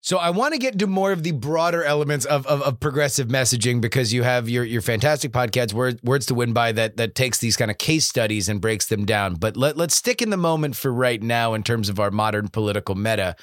[0.00, 3.28] So I want to get into more of the broader elements of, of, of progressive
[3.28, 7.14] messaging because you have your your fantastic podcast, Word, Words to Win By, that that
[7.14, 9.36] takes these kind of case studies and breaks them down.
[9.36, 12.48] But let, let's stick in the moment for right now in terms of our modern
[12.48, 13.34] political meta.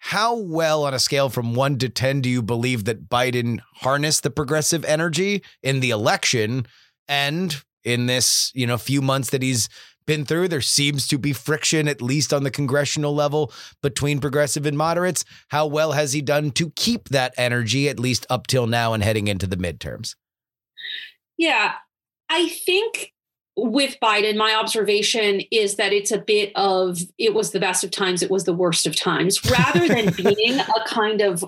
[0.00, 4.22] How well, on a scale from one to 10, do you believe that Biden harnessed
[4.22, 6.66] the progressive energy in the election
[7.06, 9.68] and in this, you know, few months that he's
[10.06, 10.48] been through.
[10.48, 15.24] There seems to be friction, at least on the congressional level, between progressive and moderates.
[15.48, 19.02] How well has he done to keep that energy, at least up till now and
[19.04, 20.16] heading into the midterms?
[21.36, 21.74] Yeah,
[22.28, 23.12] I think
[23.56, 27.90] with Biden, my observation is that it's a bit of it was the best of
[27.90, 31.44] times, it was the worst of times, rather than being a kind of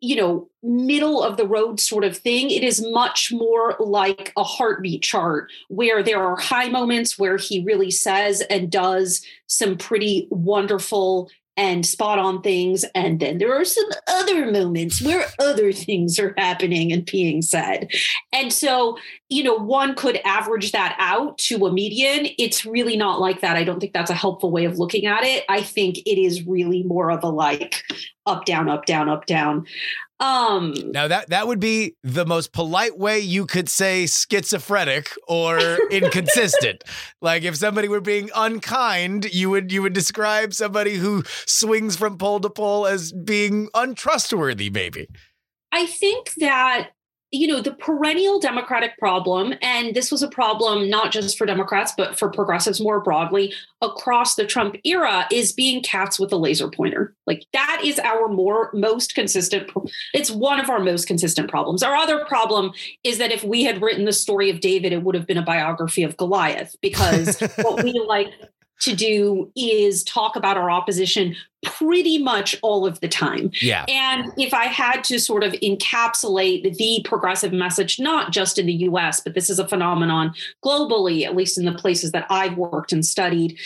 [0.00, 2.50] you know, middle of the road sort of thing.
[2.50, 7.64] It is much more like a heartbeat chart where there are high moments where he
[7.64, 12.84] really says and does some pretty wonderful and spot on things.
[12.94, 17.90] And then there are some other moments where other things are happening and being said.
[18.32, 18.96] And so,
[19.28, 22.28] you know, one could average that out to a median.
[22.38, 23.56] It's really not like that.
[23.56, 25.44] I don't think that's a helpful way of looking at it.
[25.48, 27.82] I think it is really more of a like
[28.24, 29.66] up, down, up, down, up, down.
[30.20, 35.58] Um, now that that would be the most polite way you could say schizophrenic or
[35.90, 36.82] inconsistent.
[37.22, 42.18] like if somebody were being unkind, you would you would describe somebody who swings from
[42.18, 45.08] pole to pole as being untrustworthy, maybe.
[45.70, 46.90] I think that
[47.30, 51.92] you know, the perennial Democratic problem, and this was a problem not just for Democrats,
[51.96, 56.70] but for progressives more broadly across the Trump era, is being cats with a laser
[56.70, 57.14] pointer.
[57.26, 59.70] Like that is our more most consistent.
[60.14, 61.82] It's one of our most consistent problems.
[61.82, 62.72] Our other problem
[63.04, 65.42] is that if we had written the story of David, it would have been a
[65.42, 68.28] biography of Goliath, because what we like
[68.80, 73.50] to do is talk about our opposition pretty much all of the time.
[73.60, 73.84] Yeah.
[73.88, 78.72] And if I had to sort of encapsulate the progressive message, not just in the
[78.72, 80.32] US, but this is a phenomenon
[80.64, 83.58] globally, at least in the places that I've worked and studied,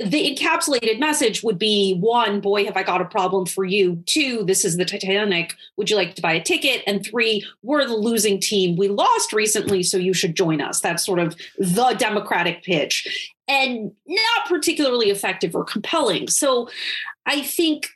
[0.00, 4.02] the encapsulated message would be one, boy, have I got a problem for you.
[4.06, 5.54] Two, this is the Titanic.
[5.76, 6.82] Would you like to buy a ticket?
[6.86, 8.76] And three, we're the losing team.
[8.76, 10.80] We lost recently, so you should join us.
[10.80, 16.28] That's sort of the Democratic pitch and not particularly effective or compelling.
[16.28, 16.68] So
[17.26, 17.88] I think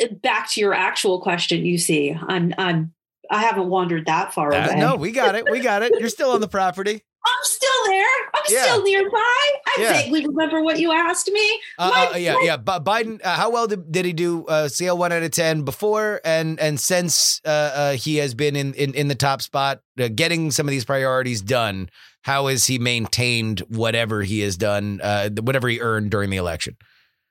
[0.00, 2.92] uh, back to your actual question, you see, I'm I'm
[3.30, 4.78] I haven't wandered that far uh, away.
[4.78, 5.50] No, we got it.
[5.50, 5.92] We got it.
[5.98, 7.02] You're still on the property.
[7.26, 8.04] I'm still there.
[8.34, 8.62] I'm yeah.
[8.62, 9.10] still nearby.
[9.14, 9.92] I yeah.
[9.92, 11.60] vaguely remember what you asked me.
[11.78, 12.56] Uh, uh, yeah, yeah.
[12.56, 14.46] But Biden, uh, how well did, did he do?
[14.46, 18.56] Uh, scale one out of ten before and and since uh, uh, he has been
[18.56, 19.80] in in, in the top spot,
[20.14, 21.90] getting some of these priorities done.
[22.22, 25.00] How has he maintained whatever he has done,
[25.42, 26.76] whatever he earned during the election?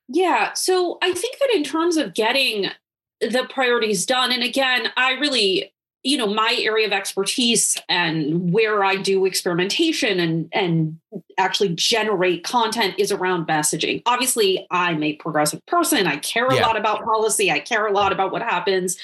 [0.07, 0.53] Yeah.
[0.53, 2.69] So I think that in terms of getting
[3.21, 5.71] the priorities done, and again, I really
[6.03, 10.97] you know my area of expertise and where i do experimentation and and
[11.37, 14.01] actually generate content is around messaging.
[14.05, 16.07] Obviously i'm a progressive person.
[16.07, 16.65] I care a yeah.
[16.65, 17.51] lot about policy.
[17.51, 18.97] I care a lot about what happens.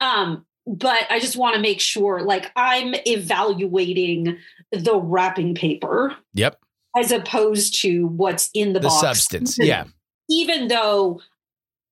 [0.00, 4.36] Um, but i just want to make sure like i'm evaluating
[4.72, 6.60] the wrapping paper yep.
[6.96, 9.00] as opposed to what's in the, the box.
[9.00, 9.84] substance yeah.
[10.28, 11.20] Even though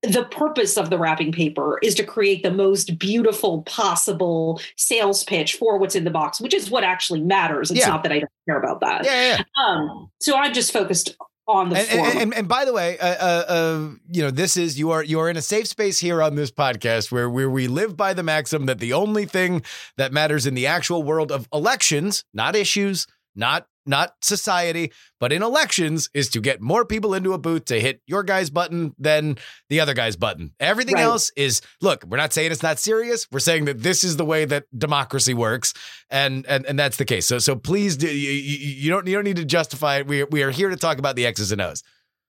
[0.03, 5.57] the purpose of the wrapping paper is to create the most beautiful possible sales pitch
[5.57, 7.71] for what's in the box, which is what actually matters.
[7.71, 7.89] It's yeah.
[7.89, 9.05] not that I don't care about that.
[9.05, 9.65] Yeah, yeah.
[9.65, 11.17] Um, so I'm just focused
[11.49, 14.57] on the and, and, and, and, by the way, uh, uh, uh, you know, this
[14.57, 17.51] is you are you are in a safe space here on this podcast where where
[17.51, 19.63] we live by the maxim that the only thing
[19.97, 25.43] that matters in the actual world of elections, not issues, not not society, but in
[25.43, 29.37] elections is to get more people into a booth to hit your guy's button than
[29.69, 30.53] the other guy's button.
[30.61, 31.05] Everything right.
[31.05, 33.27] else is look, we're not saying it's not serious.
[33.33, 35.75] We're saying that this is the way that democracy works
[36.11, 37.27] and and and that's the case.
[37.27, 40.07] So so please do you, you don't you don't need to justify it.
[40.07, 41.83] We we are here to talk about the X's and O's.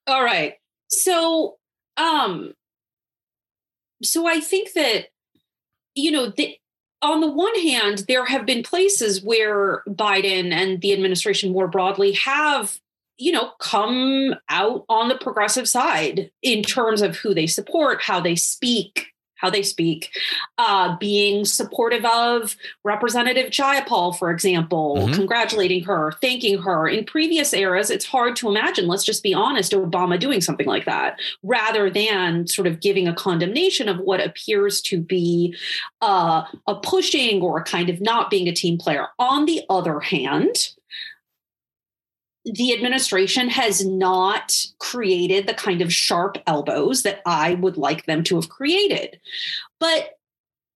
[0.07, 0.53] All right.
[0.89, 1.57] So
[1.97, 2.53] um
[4.01, 5.07] so I think that
[5.95, 6.58] you know the
[7.01, 12.13] on the one hand, there have been places where Biden and the administration more broadly
[12.13, 12.79] have,
[13.17, 18.19] you know, come out on the progressive side in terms of who they support, how
[18.19, 19.07] they speak,
[19.39, 20.11] how they speak,
[20.57, 25.13] uh, being supportive of Representative Jayapal, for example, mm-hmm.
[25.13, 26.87] congratulating her, thanking her.
[26.87, 30.85] In previous eras, it's hard to imagine, let's just be honest, Obama doing something like
[30.85, 35.55] that, rather than sort of giving a condemnation of what appears to be
[36.01, 39.07] uh, a pushing or a kind of not being a team player.
[39.17, 40.69] On the other hand,
[42.53, 48.23] the administration has not created the kind of sharp elbows that I would like them
[48.25, 49.19] to have created.
[49.79, 50.11] But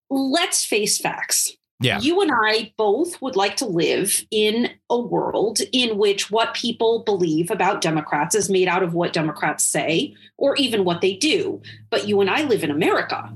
[0.10, 1.52] let's face facts.
[1.80, 2.00] Yeah.
[2.00, 7.04] You and I both would like to live in a world in which what people
[7.04, 11.62] believe about Democrats is made out of what Democrats say or even what they do.
[11.90, 13.34] But you and I live in America.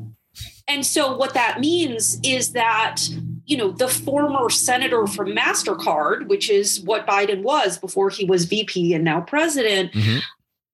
[0.67, 3.01] And so what that means is that,
[3.47, 8.45] you know, the former senator from MasterCard, which is what Biden was before he was
[8.45, 10.21] VP and now president, Mhm.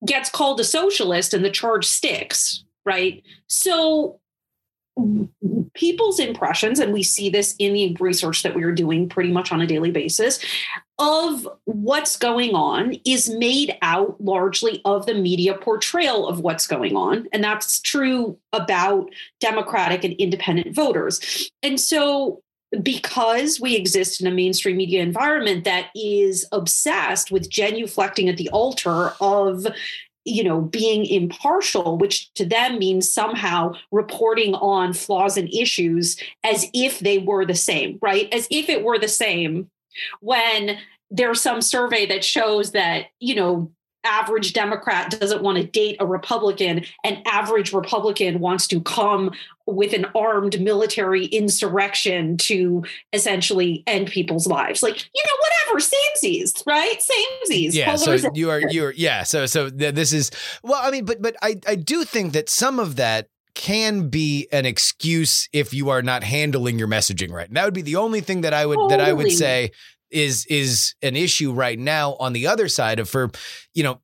[0.05, 3.23] gets called a socialist and the charge sticks, right?
[3.47, 4.19] So
[5.73, 9.51] people's impressions, and we see this in the research that we are doing pretty much
[9.51, 10.39] on a daily basis,
[10.99, 16.95] of what's going on is made out largely of the media portrayal of what's going
[16.95, 17.27] on.
[17.33, 19.09] And that's true about
[19.39, 21.49] Democratic and independent voters.
[21.63, 22.42] And so
[22.81, 28.49] because we exist in a mainstream media environment that is obsessed with genuflecting at the
[28.49, 29.67] altar of
[30.25, 36.65] you know being impartial which to them means somehow reporting on flaws and issues as
[36.73, 38.33] if they were the same right?
[38.33, 39.69] As if it were the same
[40.21, 40.77] when
[41.11, 43.71] there's some survey that shows that you know
[44.05, 49.31] average democrat doesn't want to date a republican and average republican wants to come
[49.65, 52.83] with an armed military insurrection to
[53.13, 58.59] essentially end people's lives like you know whatever samesies right samesies Yeah, so you are
[58.59, 60.31] you are yeah, so so th- this is
[60.63, 64.47] well, I mean, but but I I do think that some of that can be
[64.51, 67.47] an excuse if you are not handling your messaging right.
[67.47, 69.71] And that would be the only thing that I would that I would say
[70.09, 73.29] is is an issue right now on the other side of for
[73.73, 74.01] you know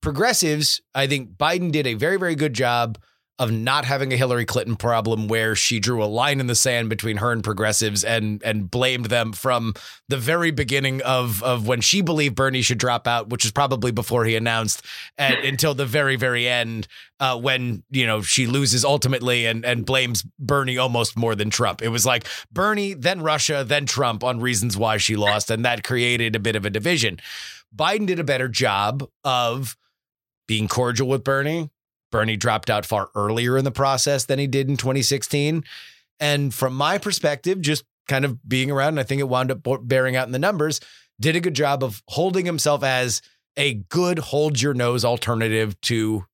[0.00, 0.80] progressives.
[0.94, 2.98] I think Biden did a very very good job
[3.42, 6.88] of not having a Hillary Clinton problem where she drew a line in the sand
[6.88, 9.74] between her and progressives and and blamed them from
[10.08, 13.90] the very beginning of of when she believed Bernie should drop out, which is probably
[13.90, 14.86] before he announced,
[15.18, 16.86] and until the very very end
[17.18, 21.82] uh, when you know she loses ultimately and and blames Bernie almost more than Trump.
[21.82, 25.82] It was like Bernie, then Russia, then Trump on reasons why she lost, and that
[25.82, 27.18] created a bit of a division.
[27.74, 29.76] Biden did a better job of
[30.46, 31.71] being cordial with Bernie.
[32.12, 35.64] Bernie dropped out far earlier in the process than he did in 2016.
[36.20, 39.66] And from my perspective, just kind of being around, and I think it wound up
[39.82, 40.78] bearing out in the numbers,
[41.18, 43.22] did a good job of holding himself as
[43.56, 46.24] a good hold your nose alternative to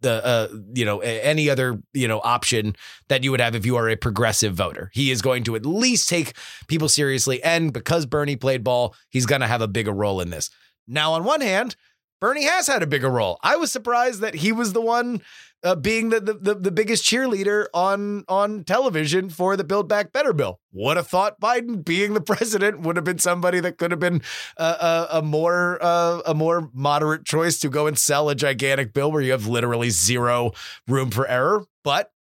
[0.00, 2.74] the uh you know any other you know option
[3.08, 4.90] that you would have if you are a progressive voter.
[4.92, 6.32] He is going to at least take
[6.66, 10.30] people seriously and because Bernie played ball, he's going to have a bigger role in
[10.30, 10.50] this.
[10.88, 11.76] Now on one hand,
[12.22, 13.40] Bernie has had a bigger role.
[13.42, 15.22] I was surprised that he was the one
[15.64, 20.32] uh, being the, the the biggest cheerleader on on television for the Build Back Better
[20.32, 20.60] bill.
[20.70, 24.22] Would have thought Biden being the president would have been somebody that could have been
[24.56, 28.92] uh, a, a more uh, a more moderate choice to go and sell a gigantic
[28.92, 30.52] bill where you have literally zero
[30.86, 31.64] room for error.
[31.82, 32.12] But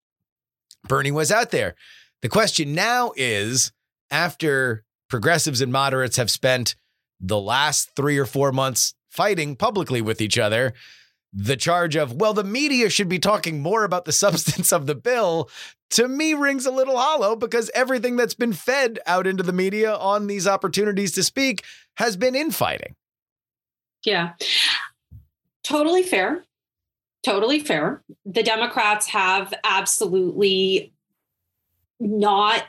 [0.88, 1.76] Bernie was out there.
[2.24, 3.72] The question now is
[4.10, 6.76] after progressives and moderates have spent
[7.20, 10.74] the last three or four months fighting publicly with each other,
[11.32, 14.96] the charge of, well, the media should be talking more about the substance of the
[14.96, 15.50] bill
[15.92, 19.94] to me rings a little hollow because everything that's been fed out into the media
[19.94, 21.64] on these opportunities to speak
[21.98, 22.96] has been infighting.
[24.06, 24.34] Yeah.
[25.64, 26.44] Totally fair.
[27.24, 28.02] Totally fair.
[28.26, 30.94] The Democrats have absolutely
[32.00, 32.64] not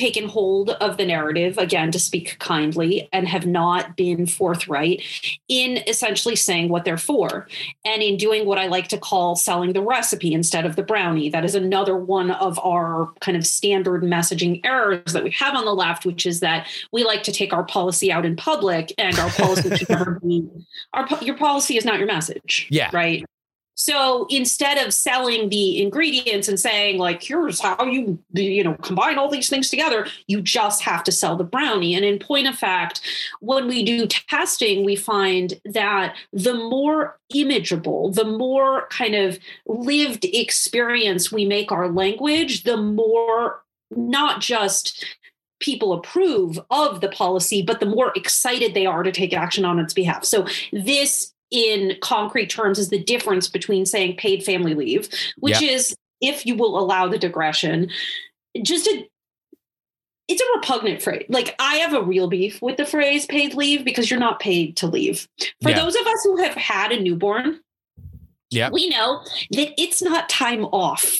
[0.00, 5.02] taken hold of the narrative, again, to speak kindly, and have not been forthright
[5.48, 7.46] in essentially saying what they're for
[7.84, 11.28] and in doing what I like to call selling the recipe instead of the brownie.
[11.28, 15.66] That is another one of our kind of standard messaging errors that we have on
[15.66, 19.18] the left, which is that we like to take our policy out in public and
[19.18, 20.48] our policy should never be
[20.94, 22.66] our your policy is not your message.
[22.70, 22.88] Yeah.
[22.92, 23.24] Right.
[23.80, 29.16] So instead of selling the ingredients and saying like here's how you you know combine
[29.16, 31.94] all these things together, you just have to sell the brownie.
[31.94, 33.00] And in point of fact,
[33.40, 40.26] when we do testing, we find that the more imageable, the more kind of lived
[40.26, 45.06] experience we make our language, the more not just
[45.58, 49.78] people approve of the policy, but the more excited they are to take action on
[49.78, 50.26] its behalf.
[50.26, 55.70] So this in concrete terms is the difference between saying paid family leave, which Yeah.
[55.70, 57.90] is if you will allow the digression,
[58.62, 59.06] just a
[60.28, 61.24] it's a repugnant phrase.
[61.28, 64.76] Like I have a real beef with the phrase paid leave because you're not paid
[64.76, 65.26] to leave.
[65.60, 65.76] For Yeah.
[65.82, 67.60] those of us who have had a newborn,
[68.50, 68.70] Yeah.
[68.70, 71.16] we know that it's not time off.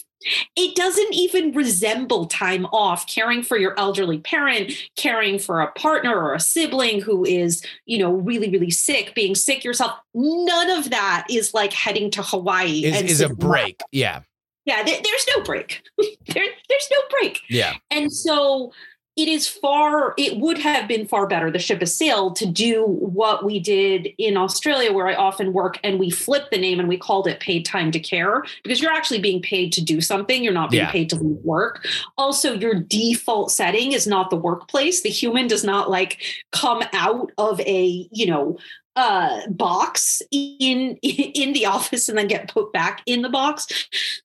[0.57, 6.16] It doesn't even resemble time off caring for your elderly parent, caring for a partner
[6.16, 9.93] or a sibling who is, you know, really, really sick, being sick yourself.
[10.14, 12.85] None of that is like heading to Hawaii.
[12.85, 13.81] Is, is a break.
[13.93, 14.23] Yeah.
[14.66, 15.83] Yeah, there, there's no break.
[15.99, 17.41] there, there's no break.
[17.49, 17.75] Yeah.
[17.91, 18.73] And so
[19.21, 21.51] it is far, it would have been far better.
[21.51, 25.79] The ship has sailed to do what we did in Australia, where I often work,
[25.85, 28.91] and we flipped the name and we called it paid time to care because you're
[28.93, 30.43] actually being paid to do something.
[30.43, 30.91] You're not being Yeah.
[30.91, 31.87] paid to leave work.
[32.16, 35.03] Also, your default setting is not the workplace.
[35.03, 38.57] The human does not like come out of a, you know,
[38.97, 43.68] uh box in in the office and then get put back in the box.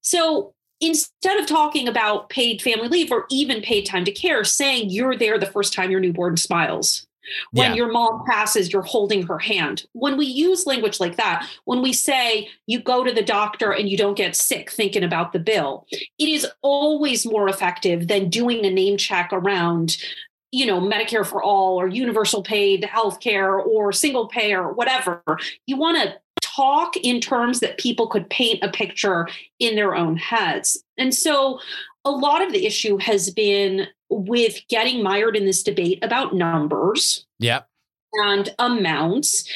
[0.01, 4.89] So instead of talking about paid family leave or even paid time to care, saying
[4.89, 7.07] you're there the first time your newborn smiles.
[7.53, 7.77] When Yeah.
[7.77, 9.87] your mom passes, you're holding her hand.
[9.93, 13.89] When we use language like that, when we say you go to the doctor and
[13.89, 18.63] you don't get sick thinking about the bill, it is always more effective than doing
[18.63, 19.97] a name check around,
[20.51, 25.23] you know, Medicare for all or universal paid health care or single payer or whatever.
[25.65, 26.15] You want to
[26.55, 29.27] talk in terms that people could paint a picture
[29.59, 30.83] in their own heads.
[30.97, 31.59] And so
[32.05, 37.25] a lot of the issue has been with getting mired in this debate about numbers
[37.39, 37.67] Yep.
[38.13, 39.49] and amounts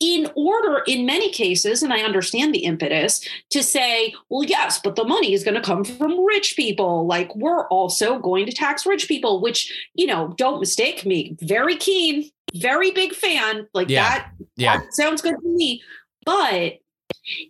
[0.00, 3.20] in order in many cases and i understand the impetus
[3.50, 7.32] to say well yes but the money is going to come from rich people like
[7.36, 12.28] we're also going to tax rich people which you know don't mistake me very keen
[12.54, 14.08] very big fan like Yeah.
[14.08, 14.78] that Yeah.
[14.78, 15.80] that sounds good to me
[16.24, 16.78] but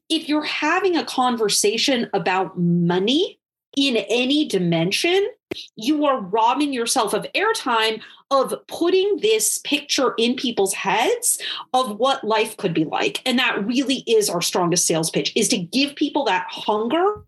[0.09, 3.39] if you're having a conversation about money
[3.77, 5.29] in any dimension,
[5.77, 8.01] you are robbing yourself of airtime
[8.31, 11.39] of putting this picture in people's heads
[11.75, 13.21] of what life could be like.
[13.27, 17.23] And that really is our strongest sales pitch is to give people that hunger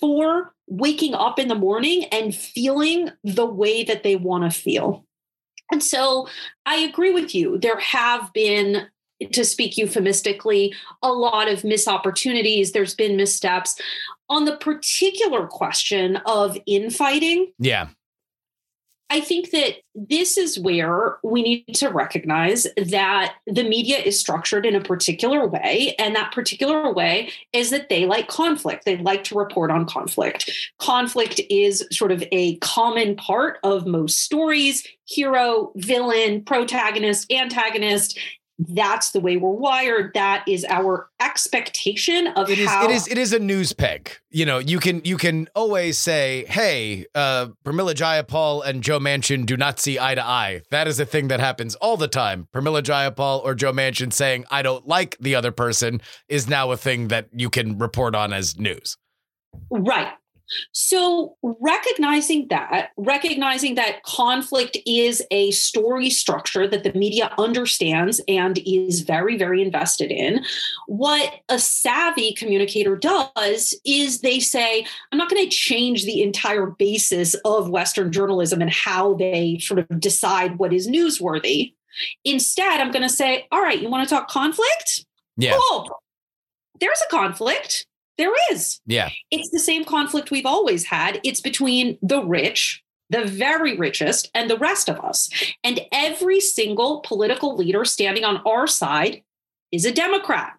[0.00, 5.04] for waking up in the morning and feeling the way that they want to feel.
[5.70, 6.28] And so
[6.66, 7.58] I agree with you.
[7.58, 8.88] There have been
[9.32, 12.72] to speak euphemistically, a lot of missed opportunities.
[12.72, 13.80] There's been missteps.
[14.28, 17.88] On the particular question of infighting, Yeah.
[19.12, 24.64] I think that this is where we need to recognize that the media is structured
[24.64, 25.94] in a particular way.
[25.98, 28.86] And that particular way is that they like conflict.
[28.86, 30.50] They like to report on conflict.
[30.78, 38.18] Conflict is sort of a common part of most stories hero, villain, protagonist, antagonist.
[38.68, 40.12] That's the way we're wired.
[40.14, 44.12] That is our expectation of It is how it is it is a news peg.
[44.30, 49.46] You know, you can you can always say, "Hey, uh Pramila Jayapal and Joe Manchin
[49.46, 52.48] do not see eye to eye." That is a thing that happens all the time.
[52.54, 56.76] Pramila Jayapal or Joe Manchin saying, "I don't like the other person" is now a
[56.76, 58.96] thing that you can report on as news.
[59.70, 60.12] Right.
[60.72, 68.58] So, recognizing that, recognizing that conflict is a story structure that the media understands and
[68.66, 70.44] is very, very invested in,
[70.86, 76.66] what a savvy communicator does is they say, I'm not going to change the entire
[76.66, 81.74] basis of Western journalism and how they sort of decide what is newsworthy.
[82.24, 85.04] Instead, I'm going to say, All right, you want to talk conflict?
[85.36, 85.58] Yeah.
[85.58, 85.88] Cool.
[86.80, 87.86] There's a conflict.
[88.22, 89.10] There is Yeah.
[89.32, 91.20] it's the same conflict we've always had.
[91.24, 95.28] It's between the rich, the very richest, and the rest of us.
[95.64, 99.24] And every single political leader standing on our side
[99.72, 100.52] is a Democrat.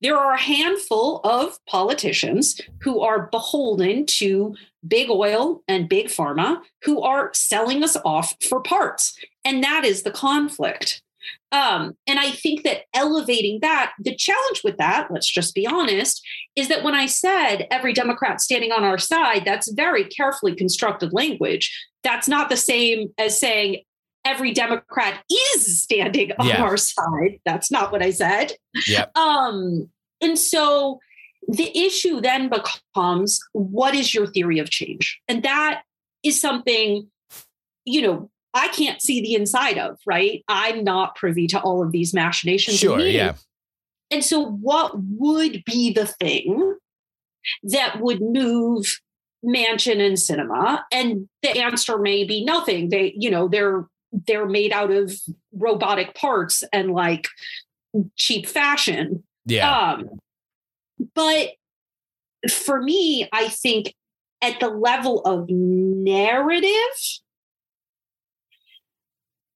[0.00, 6.60] There are a handful of politicians who are beholden to big oil and big pharma
[6.82, 9.16] who are selling us off for parts.
[9.44, 11.02] And that is the conflict.
[11.50, 16.22] Um, and I think that elevating that, the challenge with that, let's just be honest,
[16.56, 21.12] is that when I said every Democrat standing on our side, that's very carefully constructed
[21.12, 21.70] language.
[22.02, 23.82] That's not the same as saying
[24.24, 26.62] every Democrat is standing on Yeah.
[26.62, 27.40] our side.
[27.44, 28.52] That's not what I said.
[28.86, 29.16] Yep.
[29.16, 31.00] Um, and so
[31.48, 35.20] the issue then becomes what is your theory of change?
[35.28, 35.82] And that
[36.22, 37.08] is something,
[37.84, 40.44] you know, I can't see the inside of, right?
[40.48, 42.78] I'm not privy to all of these machinations.
[42.78, 43.34] Sure, yeah.
[44.10, 46.76] And so, what would be the thing
[47.62, 49.00] that would move
[49.44, 50.82] Manchin and Sinema?
[50.92, 52.90] And the answer may be nothing.
[52.90, 55.18] They, you know, they're they're made out of
[55.52, 57.28] robotic parts and like
[58.16, 59.24] cheap fashion.
[59.46, 59.94] Yeah.
[59.94, 60.18] Um,
[61.14, 61.52] but
[62.50, 63.94] for me, I think
[64.42, 66.68] at the level of narrative,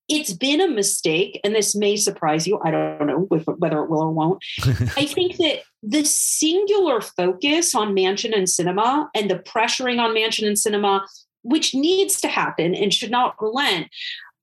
[0.08, 2.60] it's been a mistake, and this may surprise you.
[2.64, 4.44] I don't know with, whether it will or won't.
[4.96, 10.46] I think that the singular focus on Manchin and Sinema and the pressuring on Manchin
[10.46, 11.02] and Sinema,
[11.42, 13.88] which needs to happen and should not relent,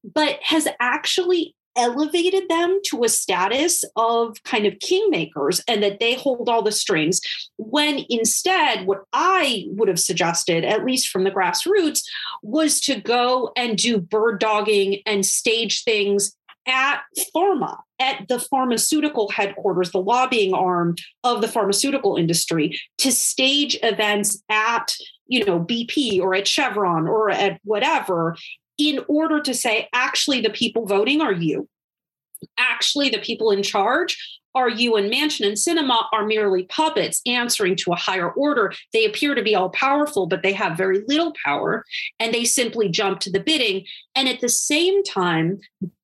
[0.03, 6.13] but has actually elevated them to a status of kind of kingmakers and that they
[6.15, 7.21] hold all the strings.
[7.57, 12.01] When instead, what I would have suggested, at least from the grassroots,
[12.41, 17.01] was to go and do bird dogging and stage things at
[17.36, 24.41] pharma, at the pharmaceutical headquarters, the lobbying arm of the pharmaceutical industry, to stage events
[24.49, 24.95] at,
[25.28, 28.38] you know, BP or at Chevron or at whatever,
[28.89, 31.67] in order to say, actually, the people voting are you.
[32.57, 34.17] Actually, the people in charge
[34.55, 38.73] are you and Manchin and Sinema are merely puppets answering to a higher order.
[38.91, 41.84] They appear to be all powerful, but they have very little power
[42.19, 43.86] and they simply jump to the bidding.
[44.15, 45.59] And at the same time,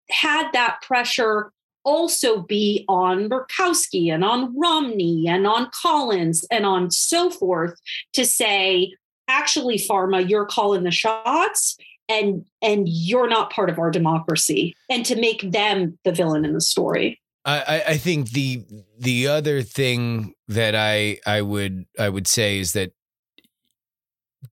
[0.09, 1.51] had that pressure
[1.85, 7.79] also be on Murkowski and on Romney and on Collins and on so forth
[8.13, 8.93] to say,
[9.27, 11.77] actually, pharma, you're calling the shots
[12.09, 16.53] and and you're not part of our democracy and to make them the villain in
[16.53, 18.63] the story I, I think the
[18.99, 22.91] the other thing that I I would I would say is that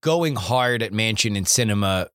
[0.02, 2.08] going hard at Manchin and Sinema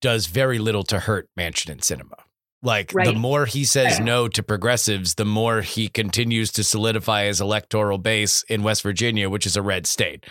[0.00, 2.18] does very little to hurt Manchin and Sinema.
[2.62, 3.06] Like Right.
[3.06, 7.98] the more he says no to progressives, the more he continues to solidify his electoral
[7.98, 10.24] base in West Virginia, which is a red state.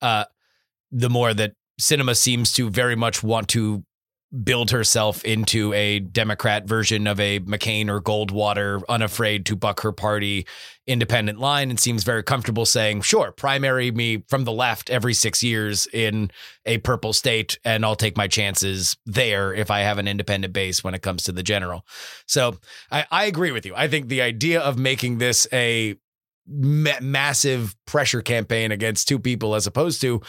[0.00, 0.24] Uh,
[0.90, 3.84] the more that Sinema seems to very much want to
[4.42, 9.92] build herself into a Democrat version of a McCain or Goldwater, unafraid to buck her
[9.92, 10.46] party
[10.86, 15.42] independent line, and seems very comfortable saying, "Sure, primary me from the left every six
[15.42, 16.30] years in
[16.66, 20.82] a purple state, and I'll take my chances there if I have an independent base
[20.82, 21.86] when it comes to the general."
[22.26, 22.58] So
[22.90, 23.74] I, I agree with you.
[23.76, 25.94] I think the idea of making this a
[26.46, 30.20] massive pressure campaign against two people as opposed to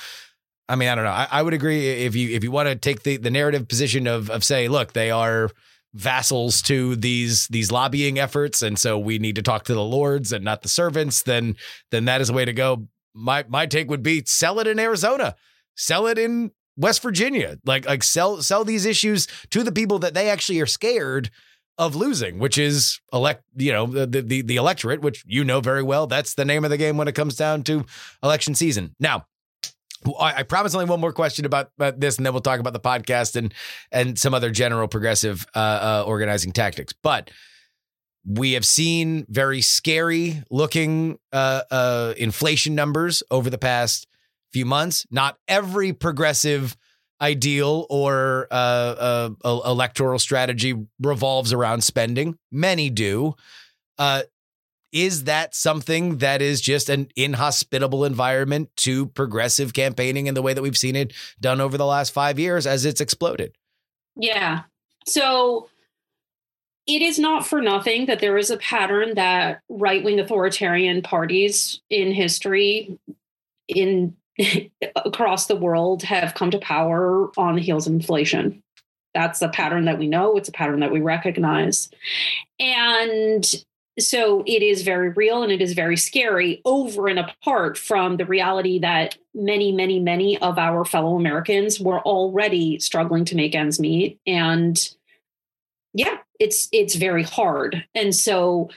[0.68, 1.11] I mean, I don't know.
[1.11, 4.07] I, I would agree if you if you want to take the, the narrative position
[4.07, 5.49] of of say, look, they are
[5.93, 10.34] vassals to these these lobbying efforts, and so we need to talk to the lords
[10.34, 11.22] and not the servants.
[11.24, 11.55] Then
[11.91, 12.88] then that is a way to go.
[13.13, 15.36] My my take would be sell it in Arizona,
[15.76, 20.13] sell it in West Virginia, like like sell sell these issues to the people that
[20.13, 21.30] they actually are scared
[21.78, 25.84] of losing, which is elect, you know, the, the the electorate, which you know very
[25.84, 26.07] well.
[26.07, 27.86] That's the name of the game when it comes down to
[28.24, 28.95] election season.
[28.99, 29.28] Now,
[30.19, 32.73] I, I promise only one more question about, about this, and then we'll talk about
[32.73, 33.53] the podcast and
[33.91, 36.93] and some other general progressive uh, uh, organizing tactics.
[36.93, 37.31] But
[38.25, 44.07] we have seen very scary looking uh, uh, inflation numbers over the past
[44.51, 45.05] few months.
[45.11, 46.75] Not every progressive
[47.21, 52.37] ideal or uh, uh, electoral strategy revolves around spending.
[52.51, 53.35] Many do.
[54.95, 60.53] Is that something that is just an inhospitable environment to progressive campaigning in the way
[60.53, 63.53] that we've seen it done over the last five years as it's exploded?
[64.15, 64.61] Yeah.
[65.05, 65.67] So
[66.87, 71.81] it is not for nothing that there is a pattern that right wing authoritarian parties
[71.89, 72.97] in history
[73.67, 74.15] in
[74.95, 78.63] across the world have come to power on the heels of inflation.
[79.13, 81.89] That's a pattern that we know, it's a pattern that we recognize.
[82.61, 83.45] And
[83.97, 88.25] so it is very real and it is very scary over and apart from the
[88.25, 93.79] reality that many many many of our fellow americans were already struggling to make ends
[93.79, 94.19] meet.
[94.27, 94.77] And
[95.93, 97.85] yeah it's it's very hard.
[97.95, 98.69] And so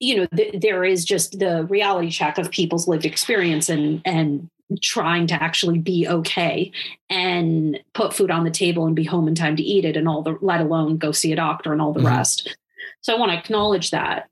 [0.00, 4.50] you know th- there is just the reality check of people's lived experience and and
[4.82, 6.70] trying to actually be okay
[7.08, 10.06] and put food on the table and be home in time to eat it and
[10.06, 12.06] all the let alone go see a doctor and all the Mhm.
[12.16, 12.54] rest.
[13.00, 14.28] So i want to acknowledge that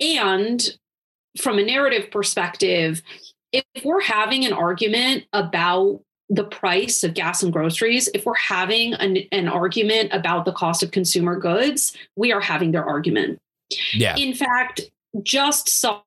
[0.00, 0.76] and
[1.40, 3.02] from a narrative perspective,
[3.52, 8.94] if we're having an argument about the price of gas and groceries, if we're having
[8.94, 13.40] an, an argument about the cost of consumer goods, we are having their argument.
[13.92, 14.16] Yeah.
[14.16, 14.80] In fact,
[15.22, 16.02] just saw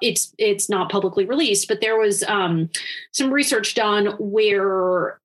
[0.00, 2.70] it's it's not publicly released, but there was um,
[3.12, 5.20] some research done where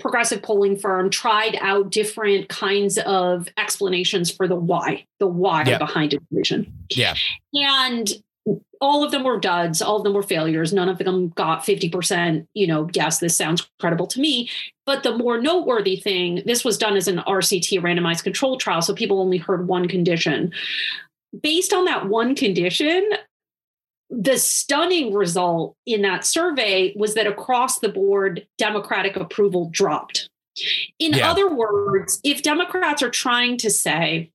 [0.00, 5.78] progressive polling firm tried out different kinds of explanations for the why, the why Yeah.
[5.78, 6.72] behind inflation.
[6.90, 7.14] Yeah.
[7.54, 8.10] And
[8.80, 10.72] all of them were duds, all of them were failures.
[10.72, 14.48] None of them got 50%, you know, yes, this sounds credible to me.
[14.86, 18.94] But the more noteworthy thing, this was done as an RCT randomized control trial, so
[18.94, 20.52] people only heard one condition.
[21.42, 23.08] Based on that one condition,
[24.10, 30.28] the stunning result in that survey was that across the board, Democratic approval dropped.
[30.98, 31.30] In Yeah.
[31.30, 34.30] other words, if Democrats are trying to say,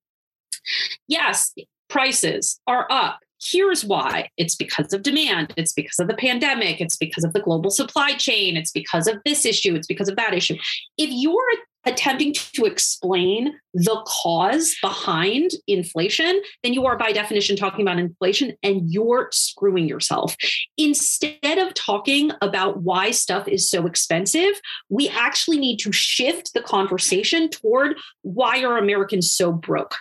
[1.08, 1.54] yes,
[1.90, 6.98] prices are up, here's why it's because of demand, it's because of the pandemic, it's
[6.98, 10.34] because of the global supply chain, it's because of this issue, it's because of that
[10.34, 10.56] issue.
[10.98, 11.44] If you're
[11.86, 18.54] attempting to explain the cause behind inflation, then you are by definition talking about inflation
[18.64, 20.36] and you're screwing yourself.
[20.78, 24.60] Instead of talking about why stuff is so expensive,
[24.90, 29.96] we actually need to shift the conversation toward why are Americans so broke?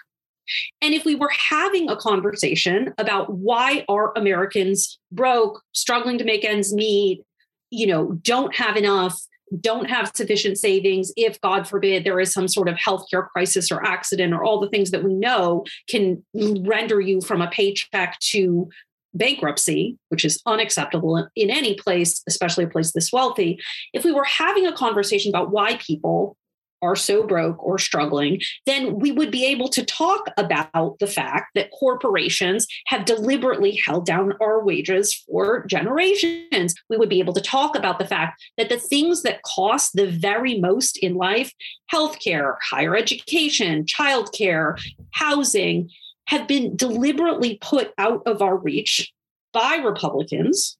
[0.83, 6.45] And if we were having a conversation about why are Americans broke, struggling to make
[6.45, 7.23] ends meet,
[7.71, 9.19] you know, don't have enough,
[9.61, 13.85] don't have sufficient savings if god forbid there is some sort of healthcare crisis or
[13.85, 18.69] accident or all the things that we know can render you from a paycheck to
[19.15, 23.59] bankruptcy which is unacceptable in any place especially a place this wealthy.
[23.93, 26.37] If we were having a conversation about why people
[26.85, 31.47] are so broke or struggling, then we would be able to talk about the fact
[31.55, 36.75] that corporations have deliberately held down our wages for generations.
[36.89, 40.07] We would be able to talk about the fact that the things that cost the
[40.07, 41.53] very most in life
[41.93, 44.79] healthcare, higher education, childcare,
[45.13, 45.91] housing
[46.29, 49.13] have been deliberately put out of our reach
[49.53, 50.77] by Republicans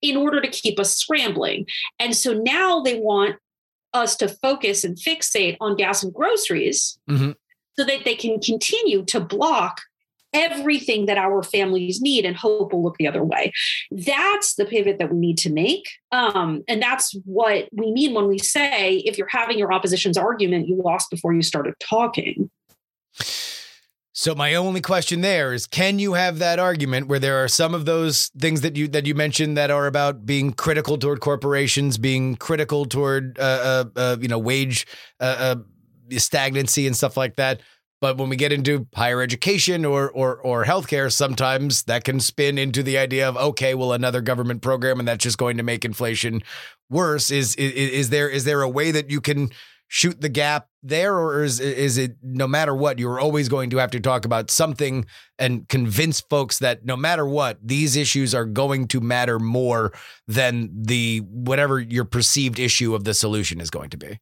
[0.00, 1.66] in order to keep us scrambling.
[1.98, 3.36] And so now they want
[3.94, 7.34] us to focus and fixate on gas and groceries Mhm.
[7.78, 9.80] so that they can continue to block
[10.34, 13.50] everything that our families need and hope will look the other way.
[13.90, 15.88] That's the pivot that we need to make.
[16.12, 20.68] Um, and that's what we mean when we say if you're having your opposition's argument,
[20.68, 22.50] you lost before you started talking.
[24.18, 27.72] So my only question there is can you have that argument where there are some
[27.72, 31.98] of those things that you that you mentioned that are about being critical toward corporations,
[31.98, 34.88] being critical toward uh, uh, uh you know wage
[35.20, 35.54] uh,
[36.10, 37.60] uh stagnancy and stuff like that,
[38.00, 42.58] but when we get into higher education or or or healthcare, sometimes that can spin
[42.58, 45.84] into the idea of okay, well another government program and that's just going to make
[45.84, 46.42] inflation
[46.90, 47.30] worse.
[47.30, 49.50] Is is, is there is there a way that you can
[49.88, 53.78] shoot the gap there, or is is it no matter what you're always going to
[53.78, 55.04] have to talk about something
[55.38, 59.92] and convince folks that no matter what these issues are going to matter more
[60.26, 64.20] than the whatever your perceived issue of the solution is going to be.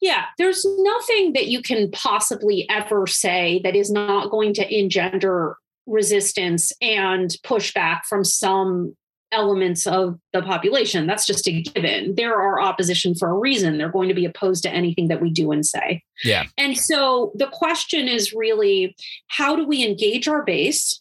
[0.00, 5.56] Yeah, there's nothing that you can possibly ever say that is not going to engender
[5.86, 8.94] resistance and pushback from some
[9.32, 11.06] elements of the population.
[11.06, 12.14] That's just a given.
[12.14, 13.78] There are opposition for a reason.
[13.78, 16.02] They're going to be opposed to anything that we do and say.
[16.24, 16.44] Yeah.
[16.58, 18.96] And so the question is really
[19.28, 21.00] how do we engage our base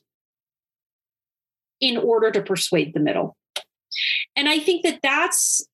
[1.82, 3.36] in order to persuade the middle?
[4.36, 5.66] And I think that that's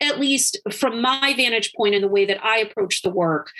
[0.00, 3.50] at least from my vantage point and the way that I approach the work,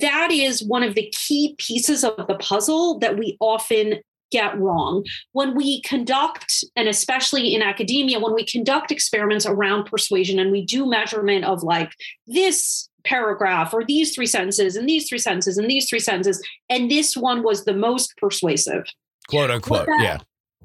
[0.00, 4.00] that is one of the key pieces of the puzzle that we often
[4.30, 5.04] get wrong.
[5.32, 10.64] When we conduct, and especially in academia, when we conduct experiments around persuasion and we
[10.64, 11.92] do measurement of like
[12.26, 16.90] this paragraph or these three sentences and these three sentences and these three sentences, and
[16.90, 18.84] this one was the most persuasive.
[19.28, 19.86] Quote unquote.
[19.86, 20.18] that- yeah.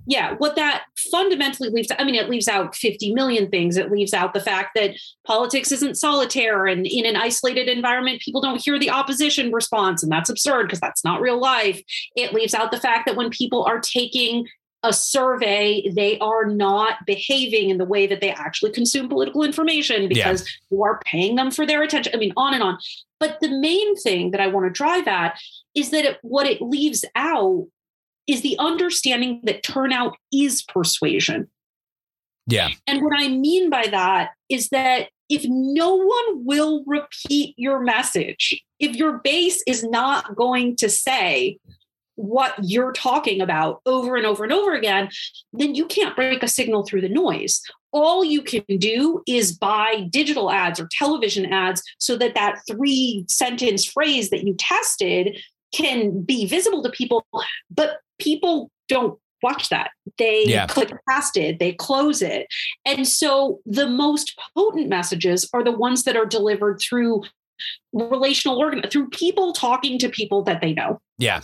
[0.06, 3.78] Yeah, what that fundamentally leaves, I mean, it leaves out 50 million things.
[3.78, 4.96] It leaves out the fact that
[5.26, 10.04] politics isn't solitaire and in an isolated environment, people don't hear the opposition response.
[10.04, 11.82] And that's absurd because that's not real life.
[12.16, 14.48] It leaves out the fact that when people are taking
[14.84, 20.10] a survey, they are not behaving in the way that they actually consume political information
[20.10, 22.14] because you are paying them for their attention.
[22.14, 22.78] I mean, on and on.
[23.18, 25.40] But the main thing that I want to drive at
[25.74, 27.68] is that it, what it leaves out
[28.28, 31.50] is the understanding that turnout is persuasion.
[32.48, 32.70] Yeah.
[32.88, 38.62] And what I mean by that is that if no one will repeat your message,
[38.80, 41.58] if your base is not going to say
[42.16, 45.10] what you're talking about over and over and over again,
[45.52, 47.62] then you can't break a signal through the noise.
[47.92, 53.26] All you can do is buy digital ads or television ads so that that three
[53.30, 55.40] sentence phrase that you tested
[55.74, 57.26] can be visible to people,
[57.70, 59.92] but people don't watch that.
[60.18, 60.68] They Yeah.
[60.68, 62.48] click past it, they close it.
[62.86, 67.24] And so the most potent messages are the ones that are delivered through
[67.92, 71.00] relational organ through people talking to people that they know.
[71.18, 71.42] Yeah.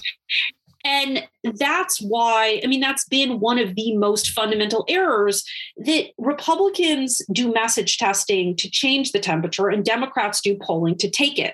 [0.85, 5.43] And that's why, I mean, that's been one of the most fundamental errors
[5.77, 11.37] that Republicans do message testing to change the temperature and Democrats do polling to take
[11.37, 11.53] it.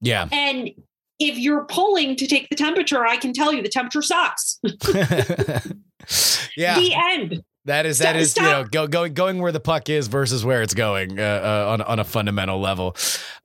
[0.00, 0.28] Yeah.
[0.32, 0.70] And
[1.18, 4.58] if you're polling to take the temperature, I can tell you the temperature sucks.
[6.56, 6.78] yeah.
[6.78, 7.42] The end.
[7.64, 10.42] That is that Stop- is you know go, going going where the puck is versus
[10.42, 12.96] where it's going uh, uh, on on a fundamental level.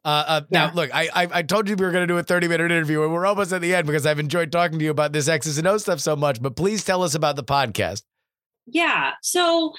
[0.06, 2.24] Uh, uh, Now, look, I, I I told you we were going to do a
[2.24, 4.92] thirty minute interview, and we're almost at the end because I've enjoyed talking to you
[4.92, 6.42] about this X's and O stuff so much.
[6.42, 8.04] But please tell us about the podcast.
[8.66, 9.12] Yeah.
[9.22, 9.74] So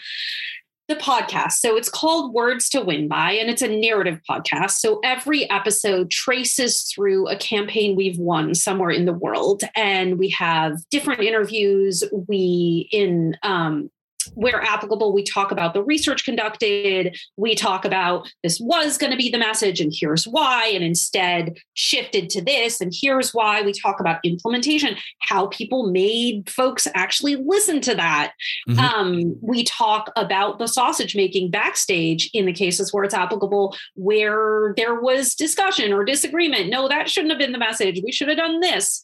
[0.89, 1.53] the podcast.
[1.53, 4.73] So it's called Words to Win By, and it's a narrative podcast.
[4.73, 10.29] So every episode traces through a campaign we've won somewhere in the world, and we
[10.31, 12.05] have different interviews.
[12.29, 13.91] We in um,
[14.35, 17.17] where applicable, we talk about the research conducted.
[17.37, 21.57] We talk about this was going to be the message, and here's why, and instead
[21.75, 23.63] shifted to this, and here's why.
[23.63, 28.33] We talk about implementation, how people made folks actually listen to that.
[28.69, 28.79] Mhm.
[28.79, 34.75] Um, we talk about the sausage making backstage in the cases where it's applicable, where
[34.77, 36.69] there was discussion or disagreement.
[36.69, 38.01] No, that shouldn't have been the message.
[38.05, 39.03] We should have done this.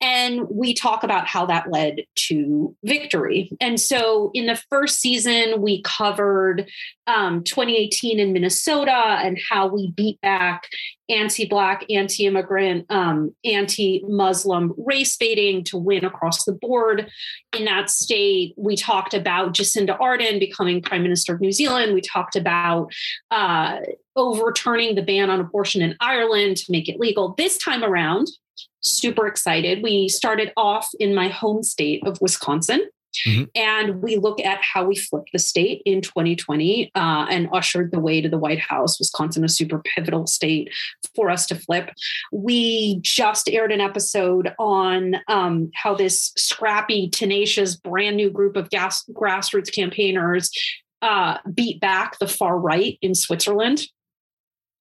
[0.00, 3.52] And we talk about how that led to victory.
[3.60, 6.70] And so in the first season, we covered
[7.06, 10.68] um, 2018 in Minnesota and how we beat back
[11.10, 17.10] anti Black, anti immigrant, um, anti Muslim race baiting to win across the board
[17.56, 18.54] in that state.
[18.56, 21.92] We talked about Jacinda Ardern becoming Prime Minister of New Zealand.
[21.92, 22.92] We talked about
[23.30, 23.80] uh,
[24.16, 27.34] overturning the ban on abortion in Ireland to make it legal.
[27.36, 28.28] This time around,
[28.80, 29.82] super excited.
[29.82, 32.88] We started off in my home state of Wisconsin.
[33.26, 33.48] Mhm.
[33.54, 37.98] And we look at how we flipped the state in 2020 uh, and ushered the
[37.98, 38.98] way to the White House.
[38.98, 40.72] Wisconsin, a super pivotal state
[41.14, 41.90] for us to flip.
[42.32, 48.70] We just aired an episode on um, how this scrappy, tenacious, brand new group of
[48.70, 50.50] gas- grassroots campaigners
[51.02, 53.86] uh, beat back the far right in Switzerland.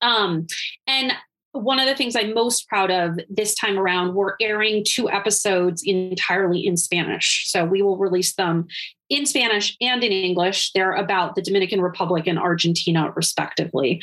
[0.01, 0.47] Um,
[0.87, 1.13] and
[1.51, 5.81] one of the things I'm most proud of this time around, we're airing two episodes
[5.83, 7.45] entirely in Spanish.
[7.47, 8.67] So we will release them
[9.09, 10.71] in Spanish and in English.
[10.73, 14.01] They're about the Dominican Republic and Argentina, respectively.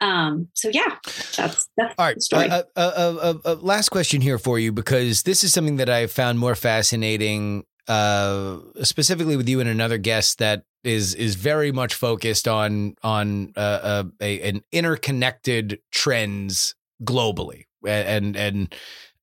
[0.00, 0.96] Um, so yeah,
[1.36, 2.14] that's that's All right.
[2.14, 2.48] the story.
[2.48, 5.88] Uh, uh, uh, uh, uh, last question here for you because this is something that
[5.88, 11.72] I found more fascinating, uh, specifically with you and another guest that is is very
[11.72, 18.74] much focused on on a, an interconnected trends globally and and.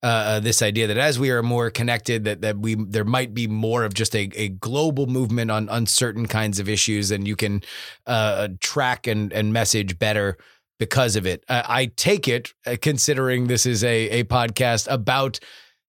[0.03, 3.45] Uh, this idea that as we are more connected, that that we there might be
[3.45, 7.35] more of just a, a global movement on on certain kinds of issues, and you
[7.35, 7.61] can
[8.07, 10.39] uh, track and and message better
[10.79, 11.43] because of it.
[11.47, 15.39] Uh, I take it, uh, considering this is a a podcast about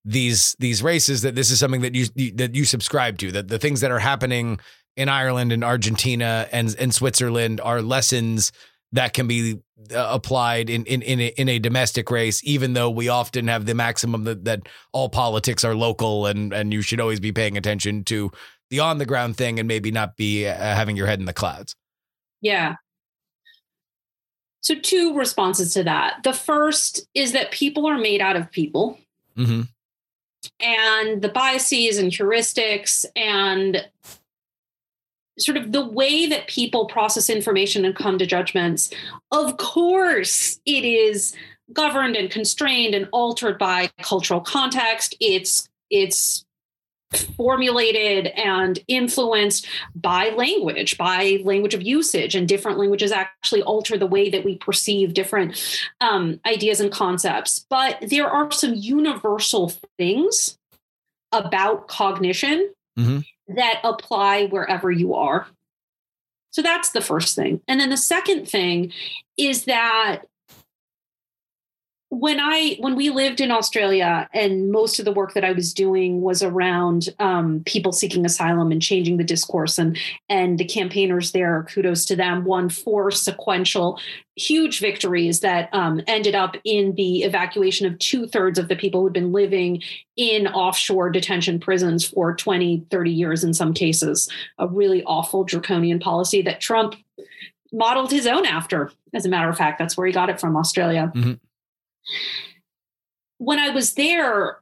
[0.05, 2.05] these these races, that this is something that you
[2.35, 3.33] that you subscribe to.
[3.33, 4.61] That the things that are happening
[4.95, 8.53] in Ireland and Argentina and and Switzerland are lessons
[8.93, 9.61] that can be
[9.95, 13.67] uh, applied in in in a, in a domestic race, even though we often have
[13.67, 14.61] the maximum that, that
[14.93, 18.31] all politics are local and and you should always be paying attention to
[18.71, 21.33] the on the ground thing and maybe not be uh, having your head in the
[21.33, 21.75] clouds.
[22.41, 22.77] Yeah.
[24.61, 26.23] So, two responses to that.
[26.23, 28.99] The first is that people are made out of people,
[29.37, 29.63] Mm-hmm.
[30.61, 33.89] and the biases and heuristics and
[35.45, 38.91] sort of the way that people process information and come to judgments.
[39.31, 41.35] Of course, it is
[41.73, 45.15] governed and constrained and altered by cultural context.
[45.21, 46.45] It's it's
[47.37, 54.07] formulated and influenced by language, by language of usage, and different languages actually alter the
[54.07, 55.61] way that we perceive different
[56.01, 57.67] um, ideas and concepts.
[57.69, 60.59] But there are some universal things
[61.33, 63.25] about cognition Mhm.
[63.49, 65.47] That apply wherever you are.
[66.51, 67.61] So that's the first thing.
[67.67, 68.93] And then the second thing
[69.37, 70.23] is that
[72.13, 75.73] when I when we lived in Australia and most of the work that I was
[75.73, 79.99] doing was around um, people seeking asylum and changing the discourse and
[80.29, 83.99] and the campaigners there kudos to them won four sequential
[84.37, 89.01] huge victories that um, ended up in the evacuation of two thirds of the people
[89.01, 89.83] who'd been living
[90.15, 94.29] in offshore detention prisons for 20 30 years in some cases.
[94.59, 96.95] A really awful draconian policy that Trump
[97.73, 98.93] modeled his own after.
[99.15, 101.11] As a matter of fact that's where he got it from Australia.
[101.15, 101.41] Mhm.
[103.39, 104.62] When I was there,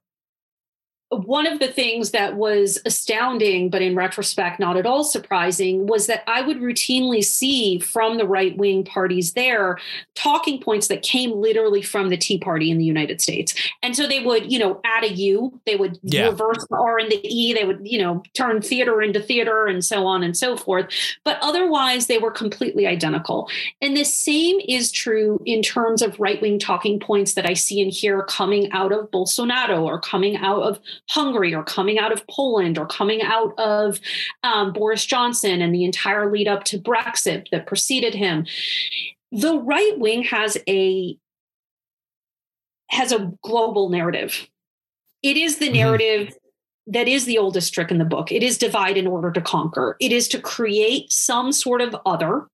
[1.10, 6.06] one of the things that was astounding, but in retrospect, not at all surprising, was
[6.06, 9.76] that I would routinely see from the right wing parties there
[10.14, 13.54] talking points that came literally from the Tea Party in the United States.
[13.82, 16.26] And so they would, you know, add a U, they would Yeah.
[16.26, 19.84] reverse the R and the E, they would, you know, turn theater into theater and
[19.84, 20.86] so on and so forth.
[21.24, 23.48] But otherwise, they were completely identical.
[23.82, 27.82] And the same is true in terms of right wing talking points that I see
[27.82, 30.78] and hear coming out of Bolsonaro or coming out of
[31.08, 34.00] Hungary or coming out of Poland or coming out of
[34.42, 38.46] um, Boris Johnson and the entire lead up to Brexit that preceded him.
[39.32, 41.16] The right wing has a
[42.88, 44.48] has a global narrative.
[45.22, 45.74] It is the Mhm.
[45.74, 46.36] narrative
[46.88, 48.32] that is the oldest trick in the book.
[48.32, 49.96] It is divide in order to conquer.
[50.00, 52.48] It is to create some sort of other,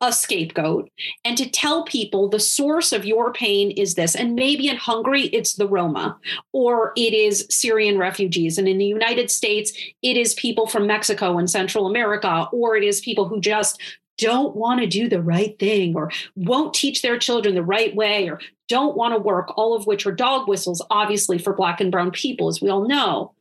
[0.00, 0.90] a scapegoat,
[1.24, 4.14] and to tell people the source of your pain is this.
[4.14, 6.18] And maybe in Hungary, it's the Roma,
[6.52, 8.56] or it is Syrian refugees.
[8.56, 9.72] And in the United States,
[10.02, 13.80] it is people from Mexico and Central America, or it is people who just
[14.16, 18.28] don't want to do the right thing or won't teach their children the right way
[18.28, 18.38] or
[18.68, 22.10] don't want to work, all of which are dog whistles, obviously, for Black and Brown
[22.10, 23.32] people, as we all know.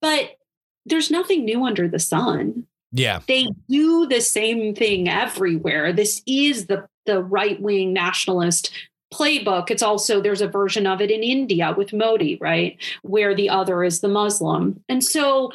[0.00, 0.36] But
[0.86, 2.66] there's nothing new under the sun.
[2.94, 3.20] Yeah.
[3.26, 5.92] They do the same thing everywhere.
[5.92, 8.70] This is the, the right wing nationalist
[9.12, 9.70] playbook.
[9.70, 12.80] It's also, there's a version of it in India with Modi, right?
[13.02, 14.82] Where the other is the Muslim.
[14.88, 15.50] And so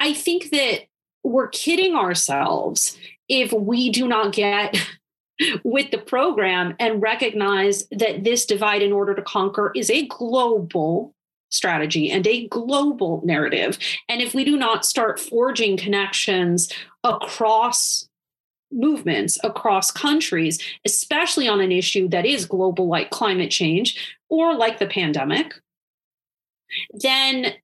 [0.00, 0.80] I think that
[1.22, 4.76] we're kidding ourselves if we do not get
[5.62, 11.14] with the program and recognize that this divide in order to conquer is a global
[11.50, 13.78] strategy and a global narrative.
[14.08, 16.72] And if we do not start forging connections
[17.04, 18.08] across
[18.72, 24.78] movements, across countries, especially on an issue that is global, like climate change or like
[24.78, 25.54] the pandemic,
[26.92, 27.54] then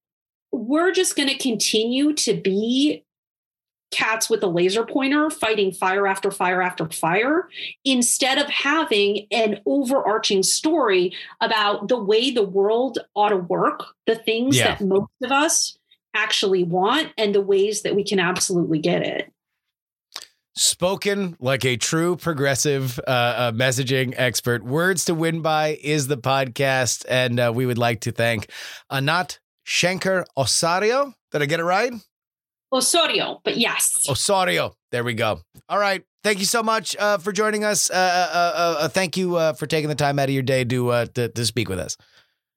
[0.52, 3.04] we're just going to continue to be
[3.96, 7.48] cats with a laser pointer fighting fire after fire after fire
[7.84, 14.16] instead of having an overarching story about the way the world ought to work, the
[14.16, 14.74] things Yeah.
[14.76, 15.78] that most of us
[16.14, 19.32] actually want, and the ways that we can absolutely get it.
[20.58, 24.64] Spoken like a true progressive uh, uh, messaging expert.
[24.64, 27.04] Words to Win By is the podcast.
[27.08, 28.48] And uh, we would like to thank
[28.90, 31.12] Anat Shenker Osario.
[31.30, 31.92] Did I get it right?
[32.76, 34.06] Osorio, but yes.
[34.08, 34.74] Osario.
[34.92, 35.40] There we go.
[35.68, 36.02] All right.
[36.22, 37.90] Thank you so much uh, for joining us.
[37.90, 40.64] Uh, uh, uh, uh, thank you uh, for taking the time out of your day
[40.64, 41.96] to, uh, to to speak with us.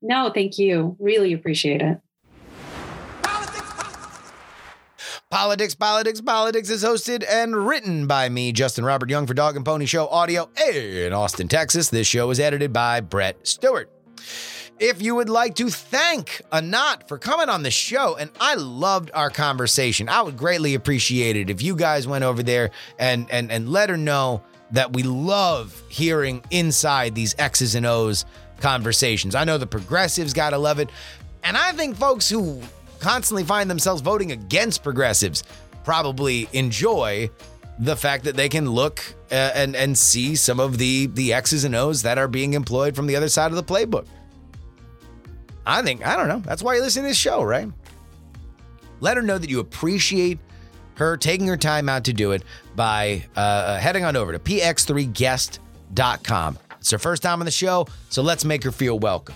[0.02, 0.96] No, thank you.
[1.00, 2.00] Really appreciate it.
[5.32, 9.64] Politics, Politics, Politics is hosted and written by me, Justin Robert Young, for Dog and
[9.64, 11.90] Pony Show Audio in Austin, Texas.
[11.90, 13.92] This show is edited by Brett Stewart.
[14.80, 19.12] If you would like to thank Anat for coming on the show, and I loved
[19.14, 23.52] our conversation, I would greatly appreciate it if you guys went over there and and
[23.52, 28.24] and let her know that we love hearing inside these X's and O's
[28.62, 29.36] conversations.
[29.36, 30.90] I know the progressives gotta love it,
[31.44, 32.62] and I think folks who
[33.00, 35.44] constantly find themselves voting against progressives
[35.84, 37.30] probably enjoy
[37.80, 41.66] the fact that they can look uh, and and see some of the the X's
[41.66, 44.06] and O's that are being employed from the other side of the playbook.
[45.66, 46.40] I think I don't know.
[46.40, 47.70] That's why you listen to this show, right?
[49.02, 50.40] Let her know that you appreciate
[50.96, 52.44] her taking her time out to do it
[52.76, 56.58] by uh, heading on over to px3guest.com.
[56.80, 59.36] It's her first time on the show, so let's make her feel welcome.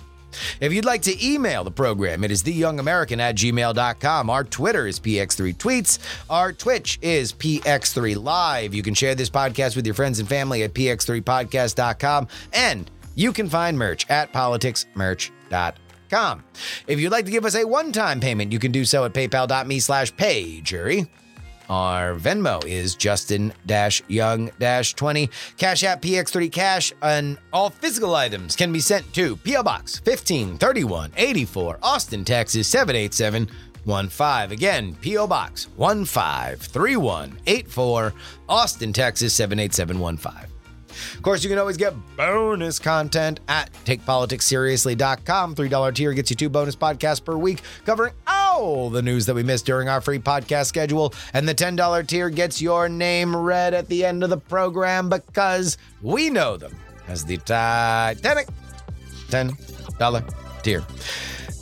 [0.59, 4.29] If you'd like to email the program, it is theyoungamerican at gmail.com.
[4.29, 5.99] Our Twitter is PX3Tweets.
[6.29, 8.73] Our Twitch is PX3 Live.
[8.73, 12.27] You can share this podcast with your friends and family at PX3Podcast.com.
[12.53, 15.82] And you can find merch at politicsmerch.com.
[16.87, 19.79] If you'd like to give us a one-time payment, you can do so at paypal.me
[19.79, 21.07] slash payjury.
[21.69, 23.53] Our Venmo is Justin
[24.07, 25.29] Young 20.
[25.57, 29.63] Cash App PX3 Cash and all physical items can be sent to P.O.
[29.63, 34.51] Box 153184, Austin, Texas 78715.
[34.51, 35.27] Again, P.O.
[35.27, 38.13] Box 153184,
[38.49, 40.52] Austin, Texas 78715.
[41.15, 45.55] Of course, you can always get bonus content at takepoliticsseriously.com.
[45.55, 49.43] $3 tier gets you two bonus podcasts per week covering all the news that we
[49.43, 51.13] missed during our free podcast schedule.
[51.33, 55.77] And the $10 tier gets your name read at the end of the program because
[56.01, 56.75] we know them
[57.07, 58.47] as the Titanic
[59.29, 60.83] $10 tier.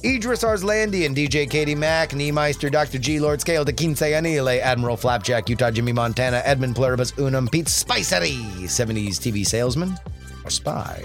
[0.03, 2.97] Idris Arslandian, DJ Katie Mack, Niemeister, Dr.
[2.97, 7.67] G, Lord Scale, De Quince Anile, Admiral Flapjack, Utah Jimmy Montana, Edmund Pluribus Unum, Pete
[7.67, 8.33] Spicery,
[8.63, 9.95] 70s TV salesman
[10.43, 11.03] or spy.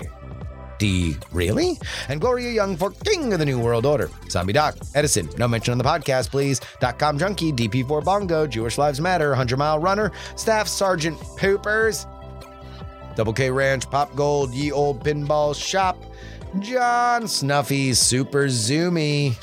[0.78, 1.16] D.
[1.32, 1.78] Really?
[2.08, 4.10] And Gloria Young for King of the New World Order.
[4.28, 6.60] Zombie Doc, Edison, no mention on the podcast, please.
[6.80, 12.06] Dot com Junkie, DP4 Bongo, Jewish Lives Matter, 100 Mile Runner, Staff Sergeant Poopers,
[13.14, 15.96] Double K Ranch, Pop Gold, Ye Old Pinball Shop,
[16.60, 19.36] John Snuffy, Super Zoomy,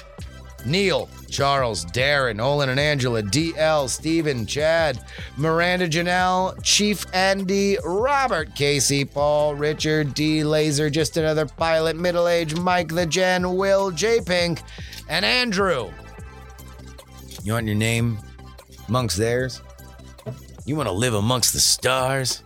[0.66, 4.99] Neil, Charles, Darren, Olin and Angela, DL, Steven, Chad,
[5.38, 12.55] Miranda Janelle, Chief Andy, Robert, Casey, Paul, Richard, D Laser, just another pilot, middle age,
[12.55, 14.61] Mike the Gen, Will, J Pink,
[15.09, 15.91] and Andrew.
[17.43, 18.20] You want your name
[18.88, 19.61] amongst theirs?
[20.66, 22.43] You want to live amongst the stars?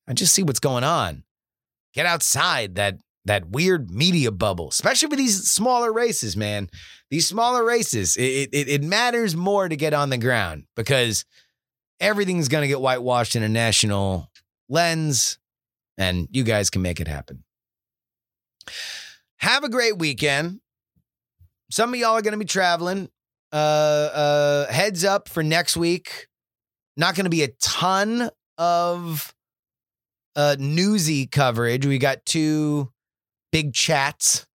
[0.07, 1.23] I just see what's going on.
[1.93, 6.69] Get outside that that weird media bubble, especially with these smaller races, man.
[7.09, 11.23] These smaller races, it, it, it matters more to get on the ground because
[12.01, 14.29] everything's going to get whitewashed in a national
[14.67, 15.37] lens,
[15.97, 17.43] and you guys can make it happen.
[19.37, 20.61] Have a great weekend.
[21.69, 23.09] Some of y'all are going to be traveling.
[23.51, 26.27] Uh, uh, heads up for next week.
[26.95, 29.33] Not going to be a ton of
[30.35, 31.85] uh, newsy coverage.
[31.85, 32.91] We got two
[33.51, 34.45] big chats.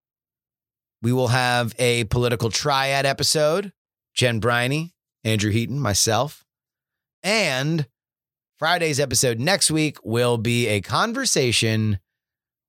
[1.03, 3.73] We will have a political triad episode.
[4.15, 6.45] Jen Briney, Andrew Heaton, myself.
[7.23, 7.87] And
[8.59, 12.01] Friday's episode next week will be a conversation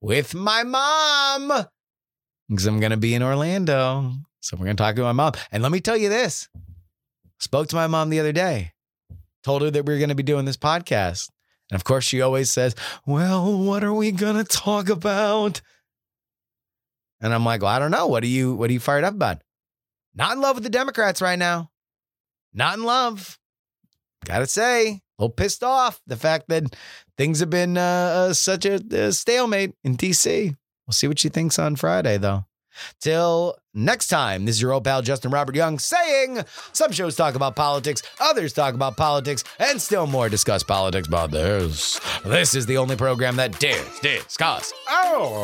[0.01, 1.65] with my mom
[2.47, 4.13] because I'm going to be in Orlando.
[4.39, 5.33] So we're going to talk to my mom.
[5.51, 6.47] And let me tell you this
[7.39, 8.73] spoke to my mom the other day,
[9.43, 11.29] told her that we are going to be doing this podcast.
[11.71, 12.75] And of course, she always says,
[13.07, 15.59] Well, what are we going to talk about?
[17.19, 18.05] And I'm like, Well, I don't know.
[18.05, 19.41] What are you, what are you fired up about?
[20.13, 21.71] Not in love with the Democrats right now.
[22.53, 23.39] Not in love.
[24.25, 26.75] Gotta say, a little pissed off the fact that
[27.17, 27.81] things have been uh,
[28.29, 30.55] uh, such a, a stalemate in DC.
[30.87, 32.45] We'll see what she thinks on Friday, though.
[33.01, 37.35] Till next time, this is your old pal Justin Robert Young saying some shows talk
[37.35, 41.07] about politics, others talk about politics, and still more discuss politics.
[41.07, 44.71] But this, this is the only program that dares discuss.
[44.87, 45.43] Oh,